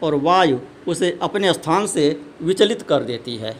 और 0.03 0.15
वायु 0.15 0.59
उसे 0.89 1.19
अपने 1.23 1.53
स्थान 1.53 1.87
से 1.87 2.21
विचलित 2.43 2.83
कर 2.83 3.03
देती 3.03 3.37
है। 3.37 3.57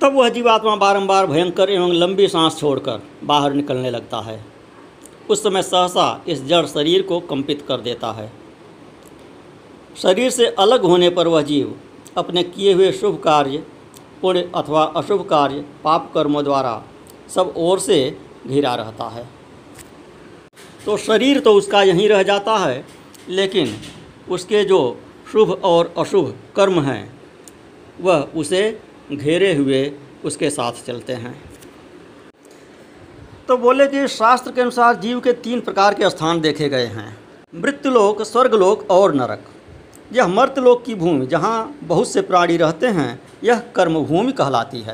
तब 0.00 0.14
वह 0.14 0.28
जीवात्मा 0.28 0.76
बारंबार 0.76 1.26
भयंकर 1.26 1.70
एवं 1.70 1.92
लंबी 1.92 2.28
सांस 2.28 2.58
छोड़कर 2.58 3.02
बाहर 3.24 3.52
निकलने 3.52 3.90
लगता 3.90 4.20
है। 4.20 4.44
उस 5.30 5.42
समय 5.42 5.62
सहसा 5.62 6.24
इस 6.28 6.44
जड़ 6.44 6.66
शरीर 6.66 7.02
को 7.02 7.20
कंपित 7.20 7.64
कर 7.68 7.80
देता 7.80 8.12
है। 8.12 8.30
शरीर 9.96 10.30
से 10.30 10.46
अलग 10.46 10.84
होने 10.84 11.10
पर 11.10 11.28
वह 11.28 11.42
जीव 11.42 11.74
अपने 12.16 12.42
किए 12.42 12.72
हुए 12.72 12.92
शुभ 12.92 13.20
कार्य, 13.24 13.58
पुण्य 14.22 14.50
अथवा 14.54 14.84
अशुभ 14.96 15.28
कार्य, 15.28 15.64
पाप 15.84 16.10
कर्मों 16.14 16.44
द्वारा 16.44 16.82
सब 17.34 17.52
ओर 17.56 17.78
से 17.78 18.18
घिरा 18.46 18.74
रहता 18.74 19.08
है। 19.08 19.39
तो 20.86 20.96
शरीर 20.96 21.40
तो 21.40 21.52
उसका 21.54 21.82
यहीं 21.82 22.08
रह 22.08 22.22
जाता 22.22 22.56
है, 22.56 22.84
लेकिन 23.28 23.74
उसके 24.28 24.64
जो 24.64 24.80
शुभ 25.32 25.50
और 25.64 25.92
अशुभ 25.98 26.34
कर्म 26.56 26.80
हैं, 26.80 27.12
वह 28.00 28.28
उसे 28.36 28.80
घेरे 29.12 29.54
हुए 29.54 29.92
उसके 30.24 30.50
साथ 30.50 30.84
चलते 30.86 31.12
हैं। 31.12 31.34
तो 33.48 33.56
बोले 33.56 33.86
कि 33.86 34.06
शास्त्र 34.08 34.52
के 34.52 34.60
अनुसार 34.60 34.96
जीव 34.96 35.20
के 35.20 35.32
तीन 35.32 35.60
प्रकार 35.60 35.94
के 35.94 36.10
स्थान 36.10 36.40
देखे 36.40 36.68
गए 36.68 36.86
हैं, 36.86 37.16
मृत्युलोक, 37.54 38.22
स्वर्गलोक 38.22 38.90
और 38.90 39.14
नरक। 39.14 39.44
यह 40.12 40.26
मर्तलोक 40.28 40.84
की 40.84 40.94
भूमि, 40.94 41.26
जहाँ 41.26 41.78
बहुत 41.82 42.08
से 42.08 42.20
प्राणी 42.22 42.56
रहते 42.56 42.86
हैं, 42.88 43.20
यह 43.44 43.58
कर्मभूमि 43.76 44.32
कहलाती 44.32 44.80
है। 44.80 44.88